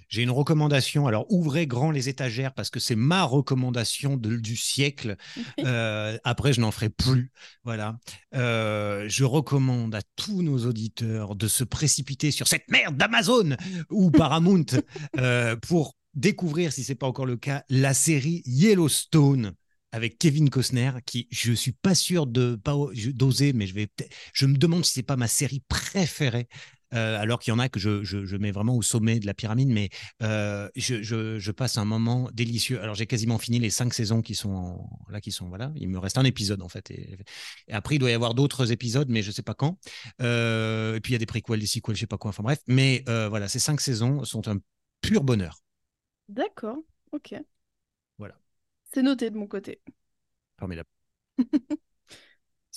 j'ai 0.07 0.23
une 0.23 0.31
recommandation. 0.31 1.07
Alors 1.07 1.25
ouvrez 1.29 1.67
grand 1.67 1.91
les 1.91 2.09
étagères 2.09 2.53
parce 2.53 2.69
que 2.69 2.79
c'est 2.79 2.95
ma 2.95 3.23
recommandation 3.23 4.17
de- 4.17 4.37
du 4.37 4.55
siècle. 4.55 5.15
Euh, 5.65 6.17
après, 6.23 6.53
je 6.53 6.61
n'en 6.61 6.71
ferai 6.71 6.89
plus. 6.89 7.31
Voilà. 7.63 7.97
Euh, 8.33 9.05
je 9.09 9.25
recommande 9.25 9.93
à 9.93 10.01
tous 10.15 10.41
nos 10.41 10.65
auditeurs 10.65 11.35
de 11.35 11.47
se 11.47 11.63
précipiter 11.63 12.31
sur 12.31 12.47
cette 12.47 12.69
merde 12.69 12.95
d'Amazon 12.95 13.55
ou 13.89 14.09
Paramount 14.09 14.65
euh, 15.19 15.55
pour 15.57 15.95
découvrir, 16.13 16.71
si 16.71 16.83
c'est 16.83 16.95
pas 16.95 17.07
encore 17.07 17.25
le 17.25 17.37
cas, 17.37 17.63
la 17.69 17.93
série 17.93 18.41
Yellowstone 18.45 19.53
avec 19.91 20.17
Kevin 20.19 20.49
Costner, 20.49 20.91
qui 21.05 21.27
je 21.31 21.51
suis 21.53 21.71
pas 21.71 21.95
sûr 21.95 22.27
de 22.27 22.55
pas 22.55 22.75
d'oser, 23.13 23.53
mais 23.53 23.65
je 23.67 23.73
vais 23.73 23.89
je 24.33 24.45
me 24.45 24.55
demande 24.55 24.85
si 24.85 24.93
c'est 24.93 25.03
pas 25.03 25.15
ma 25.15 25.27
série 25.27 25.63
préférée. 25.67 26.47
Euh, 26.93 27.19
alors 27.19 27.39
qu'il 27.39 27.52
y 27.52 27.56
en 27.56 27.60
a 27.60 27.69
que 27.69 27.80
je, 27.80 28.04
je, 28.04 28.25
je 28.25 28.38
mets 28.38 28.52
vraiment 28.52 28.75
au 28.75 28.82
sommet 28.82 29.19
de 29.19 29.25
la 29.25 29.34
pyramide, 29.34 29.69
mais 29.69 29.89
euh, 30.23 30.69
je, 30.75 31.02
je, 31.04 31.52
passe 31.52 31.78
un 31.78 31.86
moment 31.86 32.30
délicieux. 32.34 32.82
Alors 32.82 32.95
j'ai 32.95 33.06
quasiment 33.06 33.38
fini 33.38 33.60
les 33.60 33.69
cinq 33.69 33.93
saisons 33.93 34.21
qui 34.21 34.36
sont 34.36 34.52
en- 34.52 34.89
là, 35.10 35.21
qui 35.21 35.32
sont 35.32 35.49
voilà. 35.49 35.71
Il 35.75 35.89
me 35.89 35.99
reste 35.99 36.17
un 36.17 36.23
épisode 36.23 36.62
en 36.62 36.69
fait, 36.69 36.89
et, 36.91 37.17
et 37.67 37.73
après 37.73 37.95
il 37.95 37.99
doit 37.99 38.12
y 38.12 38.13
avoir 38.13 38.34
d'autres 38.34 38.71
épisodes, 38.71 39.10
mais 39.10 39.21
je 39.21 39.32
sais 39.32 39.41
pas 39.41 39.54
quand. 39.54 39.78
Euh, 40.21 40.95
et 40.95 40.99
puis 41.02 41.12
il 41.12 41.15
y 41.15 41.15
a 41.15 41.19
des 41.19 41.25
préquels, 41.25 41.60
des 41.60 41.67
sequels, 41.67 41.95
je 41.95 42.02
sais 42.02 42.08
pas 42.08 42.17
quoi. 42.17 42.30
Enfin 42.30 42.43
bref, 42.43 42.60
mais 42.67 43.04
voilà, 43.06 43.47
ces 43.47 43.60
cinq 43.60 43.82
saisons 43.82 44.23
sont 44.23 44.47
un 44.47 44.58
pur 45.02 45.23
bonheur. 45.23 45.60
D'accord, 46.28 46.78
ok. 47.12 47.36
Voilà. 48.17 48.36
C'est 48.93 49.02
noté 49.02 49.30
de 49.30 49.38
mon 49.38 49.47
côté. 49.47 49.82
Formidable. 50.58 50.89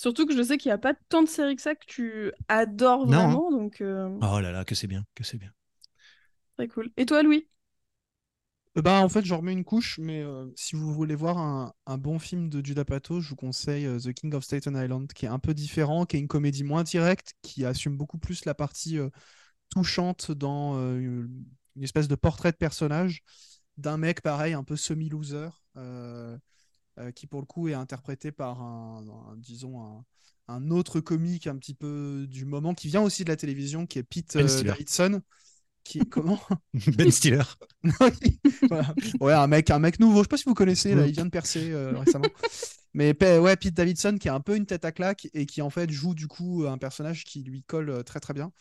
Surtout 0.03 0.25
que 0.25 0.35
je 0.35 0.43
sais 0.43 0.57
qu'il 0.57 0.69
n'y 0.69 0.73
a 0.73 0.77
pas 0.77 0.93
tant 1.09 1.23
de 1.23 1.27
séries 1.29 1.55
que 1.55 1.61
ça 1.61 1.75
que 1.75 1.85
tu 1.87 2.31
adores 2.49 3.05
Non, 3.05 3.17
hein. 3.19 3.29
vraiment, 3.29 3.51
donc 3.51 3.81
euh, 3.81 4.09
Oh 4.21 4.39
là 4.41 4.51
là, 4.51 4.65
que 4.65 4.75
c'est 4.75 4.87
bien, 4.87 5.05
que 5.15 5.23
c'est 5.23 5.37
bien. 5.37 5.53
très 6.57 6.67
cool. 6.67 6.91
Et 6.97 7.05
toi, 7.05 7.23
Louis? 7.23 7.47
Euh, 8.77 8.81
Bah, 8.81 9.01
en 9.01 9.09
fait, 9.09 9.23
j'en 9.25 9.37
remets 9.37 9.53
une 9.53 9.63
couche, 9.63 9.99
mais 9.99 10.21
euh, 10.23 10.47
si 10.55 10.75
vous 10.75 10.93
voulez 10.93 11.15
voir 11.15 11.37
un, 11.37 11.73
un 11.85 11.97
bon 11.97 12.19
film 12.19 12.49
de 12.49 12.63
Judd 12.65 12.79
Apatow, 12.79 13.21
je 13.21 13.29
vous 13.29 13.35
conseille 13.35 13.85
euh, 13.85 13.99
The 13.99 14.13
King 14.13 14.33
of 14.33 14.43
Staten 14.43 14.75
Island, 14.75 15.11
qui 15.13 15.25
est 15.25 15.29
un 15.29 15.39
peu 15.39 15.53
différent, 15.53 16.05
qui 16.05 16.17
est 16.17 16.19
une 16.19 16.27
comédie 16.27 16.63
moins 16.63 16.83
directe, 16.83 17.33
qui 17.41 17.65
assume 17.65 17.97
beaucoup 17.97 18.17
plus 18.17 18.45
la 18.45 18.53
partie 18.55 18.97
euh, 18.99 19.09
touchante 19.69 20.31
dans 20.31 20.77
euh, 20.77 20.99
une 20.99 21.45
une 21.77 21.83
espèce 21.83 22.07
de 22.07 22.15
portrait 22.15 22.51
de 22.51 22.57
personnage 22.57 23.23
d'un 23.77 23.97
mec 23.97 24.21
pareil, 24.21 24.53
un 24.53 24.63
peu 24.63 24.75
semi-loser, 24.75 25.49
euh, 26.99 27.11
qui 27.11 27.27
pour 27.27 27.41
le 27.41 27.45
coup 27.45 27.67
est 27.67 27.73
interprété 27.73 28.31
par 28.31 28.61
un, 28.61 29.03
un- 29.07 29.37
disons, 29.37 29.81
un, 29.81 30.05
un 30.47 30.71
autre 30.71 30.99
comique 30.99 31.47
un 31.47 31.57
petit 31.57 31.73
peu 31.73 32.25
du 32.29 32.45
moment, 32.45 32.73
qui 32.73 32.87
vient 32.87 33.01
aussi 33.01 33.23
de 33.23 33.29
la 33.29 33.35
télévision, 33.35 33.85
qui 33.85 33.99
est 33.99 34.03
Pete 34.03 34.35
Ben 34.35 34.47
euh. 34.49 34.63
Davidson. 34.63 35.21
Qui, 35.83 35.99
comment? 35.99 36.39
Ben 36.97 37.11
Stiller. 37.11 37.43
voilà. 38.69 38.93
Ouais, 39.19 39.33
un 39.33 39.47
mec, 39.47 39.69
un 39.69 39.79
mec 39.79 39.99
nouveau. 39.99 40.19
Je 40.19 40.23
sais 40.23 40.27
pas 40.29 40.37
si 40.37 40.45
vous 40.45 40.53
connaissez, 40.53 40.95
là, 40.95 41.05
il 41.05 41.11
vient 41.13 41.25
de 41.25 41.29
percer 41.29 41.71
euh, 41.71 41.99
récemment. 41.99 42.25
Mais 42.93 43.13
ouais, 43.39 43.55
Pete 43.57 43.73
Davidson 43.73 44.17
qui 44.19 44.29
a 44.29 44.35
un 44.35 44.39
peu 44.39 44.55
une 44.55 44.65
tête 44.65 44.85
à 44.85 44.91
claque 44.91 45.27
et 45.33 45.45
qui 45.45 45.61
en 45.61 45.69
fait 45.69 45.89
joue 45.91 46.13
du 46.13 46.27
coup 46.27 46.65
un 46.67 46.77
personnage 46.77 47.23
qui 47.25 47.43
lui 47.43 47.63
colle 47.63 48.03
très 48.03 48.19
très 48.19 48.33
bien. 48.33 48.51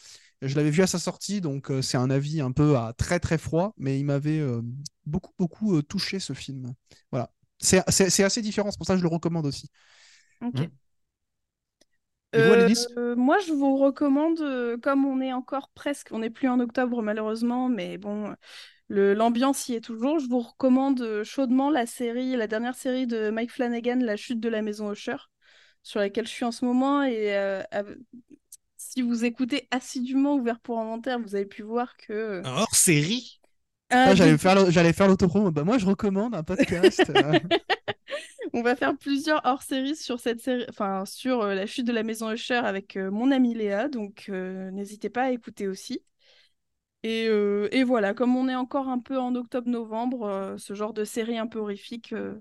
Je 0.41 0.57
l'avais 0.57 0.71
vu 0.71 0.83
à 0.83 0.87
sa 0.89 0.99
sortie, 0.99 1.41
donc 1.41 1.71
euh, 1.71 1.83
c'est 1.83 1.99
un 1.99 2.11
avis 2.11 2.41
un 2.41 2.51
peu 2.51 2.77
à 2.77 2.93
très 2.95 3.21
très 3.21 3.39
froid, 3.39 3.75
mais 3.77 4.01
il 4.01 4.05
m'avait 4.05 4.41
euh, 4.41 4.61
beaucoup 5.07 5.33
beaucoup 5.39 5.77
euh, 5.77 5.83
touché 5.83 6.19
ce 6.19 6.33
film. 6.33 6.75
Voilà. 7.13 7.31
C'est 7.63 7.83
c'est- 7.91 8.11
c'est 8.11 8.25
assez 8.25 8.43
différent, 8.43 8.71
c'est 8.71 8.77
pour 8.77 8.87
ça 8.87 8.95
que 8.95 8.99
je 8.99 9.05
le 9.05 9.09
recommande 9.09 9.47
aussi. 9.47 9.69
Ok. 10.41 10.61
Et 12.35 12.43
vous, 12.43 12.53
Alénis 12.53 12.87
Euh, 12.97 13.15
moi, 13.15 13.39
je 13.47 13.53
vous 13.53 13.77
recommande, 13.77 14.41
euh, 14.41 14.77
comme 14.79 15.05
on 15.05 15.21
est 15.21 15.33
encore 15.33 15.69
presque, 15.75 16.09
on 16.13 16.21
n'est 16.21 16.31
plus 16.31 16.49
en 16.49 16.61
octobre 16.61 17.03
malheureusement, 17.03 17.69
mais 17.69 17.99
bon, 17.99 18.35
le- 18.89 19.15
l'ambiance 19.15 19.69
y 19.69 19.75
est 19.75 19.81
toujours. 19.83 20.19
Je 20.19 20.29
vous 20.29 20.41
recommande 20.41 21.01
euh, 21.03 21.25
chaudement 21.25 21.71
la 21.71 21.87
série, 21.87 22.37
la 22.37 22.47
dernière 22.47 22.75
série 22.75 23.07
de 23.07 23.31
Mike 23.31 23.53
Flanagan, 23.53 23.99
La 24.01 24.17
chute 24.17 24.41
de 24.41 24.49
la 24.49 24.63
maison 24.63 24.93
Usher, 24.93 25.17
sur 25.83 26.01
laquelle 26.01 26.27
je 26.27 26.33
suis 26.33 26.45
en 26.47 26.53
ce 26.53 26.65
moment. 26.65 27.03
Et 27.03 27.35
euh, 27.37 27.63
si 28.77 29.03
vous 29.03 29.25
écoutez 29.25 29.69
assidûment 29.71 30.35
Ouvert 30.37 30.61
pour 30.61 30.79
inventaire, 30.81 31.19
vous 31.21 31.35
avez 31.35 31.47
pu 31.47 31.63
voir 31.63 31.97
que. 31.97 32.13
euh, 32.13 32.43
Hors 32.45 32.75
série. 32.75 33.41
Un 33.93 34.07
Ah, 34.11 34.15
j'allais 34.15 34.39
faire 34.39 34.55
le- 34.55 34.71
j'allais 34.71 34.93
faire 34.93 35.09
l'autopromo. 35.09 35.51
Bah 35.51 35.65
moi 35.65 35.79
je 35.79 35.87
recommande 35.87 36.35
un 36.35 36.43
podcast. 36.43 37.05
euh, 37.11 37.39
On 38.55 38.63
va 38.63 38.77
faire 38.77 38.97
plusieurs 38.99 39.41
hors-séries 39.45 39.97
sur 39.97 40.21
cette 40.21 40.41
série, 40.41 40.65
enfin 40.69 41.05
sur 41.07 41.41
euh, 41.43 41.55
la 41.55 41.67
chute 41.67 41.87
de 41.87 41.93
la 41.93 42.03
maison 42.03 42.31
Usher 42.31 42.57
avec 42.57 42.97
euh, 42.97 43.11
mon 43.11 43.31
amie 43.31 43.55
Léa, 43.55 43.89
donc 43.89 44.27
euh, 44.29 44.71
n'hésitez 44.71 45.09
pas 45.11 45.23
à 45.25 45.31
écouter 45.31 45.69
aussi. 45.69 46.03
Et, 47.03 47.27
euh, 47.29 47.69
et 47.73 47.83
voilà, 47.83 48.15
comme 48.15 48.37
on 48.37 48.49
est 48.49 48.55
encore 48.55 48.89
un 48.89 48.99
peu 49.01 49.19
en 49.19 49.35
octobre-novembre, 49.35 50.25
euh, 50.27 50.57
ce 50.59 50.75
genre 50.75 50.93
de 50.93 51.05
série 51.05 51.39
un 51.39 51.47
peu 51.49 51.59
horrifique, 51.59 52.13
euh, 52.13 52.35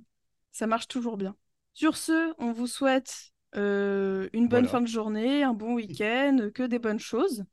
ça 0.52 0.68
marche 0.68 0.88
toujours 0.88 1.18
bien. 1.18 1.36
Sur 1.74 1.98
ce, 1.98 2.34
on 2.38 2.52
vous 2.52 2.68
souhaite 2.68 3.32
euh, 3.56 4.28
une 4.34 4.48
bonne 4.50 4.66
Voilà. 4.66 4.70
fin 4.70 4.82
de 4.82 4.88
journée, 4.88 5.44
un 5.44 5.54
bon 5.54 5.74
week-end, 5.76 6.50
que 6.54 6.64
des 6.64 6.80
bonnes 6.80 7.00
choses. 7.00 7.44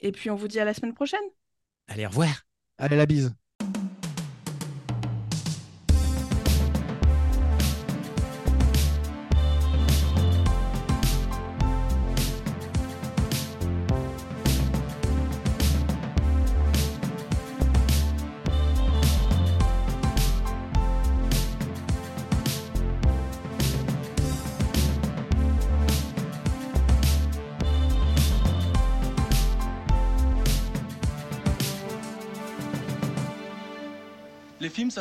Et 0.00 0.12
puis 0.12 0.28
on 0.30 0.34
vous 0.34 0.48
dit 0.48 0.60
à 0.60 0.64
la 0.64 0.74
semaine 0.74 0.94
prochaine. 0.94 1.20
Allez, 1.88 2.04
au 2.04 2.08
revoir. 2.08 2.45
Allez 2.78 2.96
la 2.96 3.06
bise. 3.06 3.30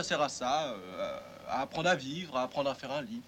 Sert 0.06 0.22
à 0.22 0.30
ça, 0.30 0.68
euh, 0.68 1.20
à 1.50 1.62
apprendre 1.62 1.90
à 1.90 1.96
vivre, 1.96 2.38
à 2.38 2.44
apprendre 2.44 2.70
à 2.70 2.76
faire 2.76 2.92
un 2.92 3.02
lit. 3.02 3.24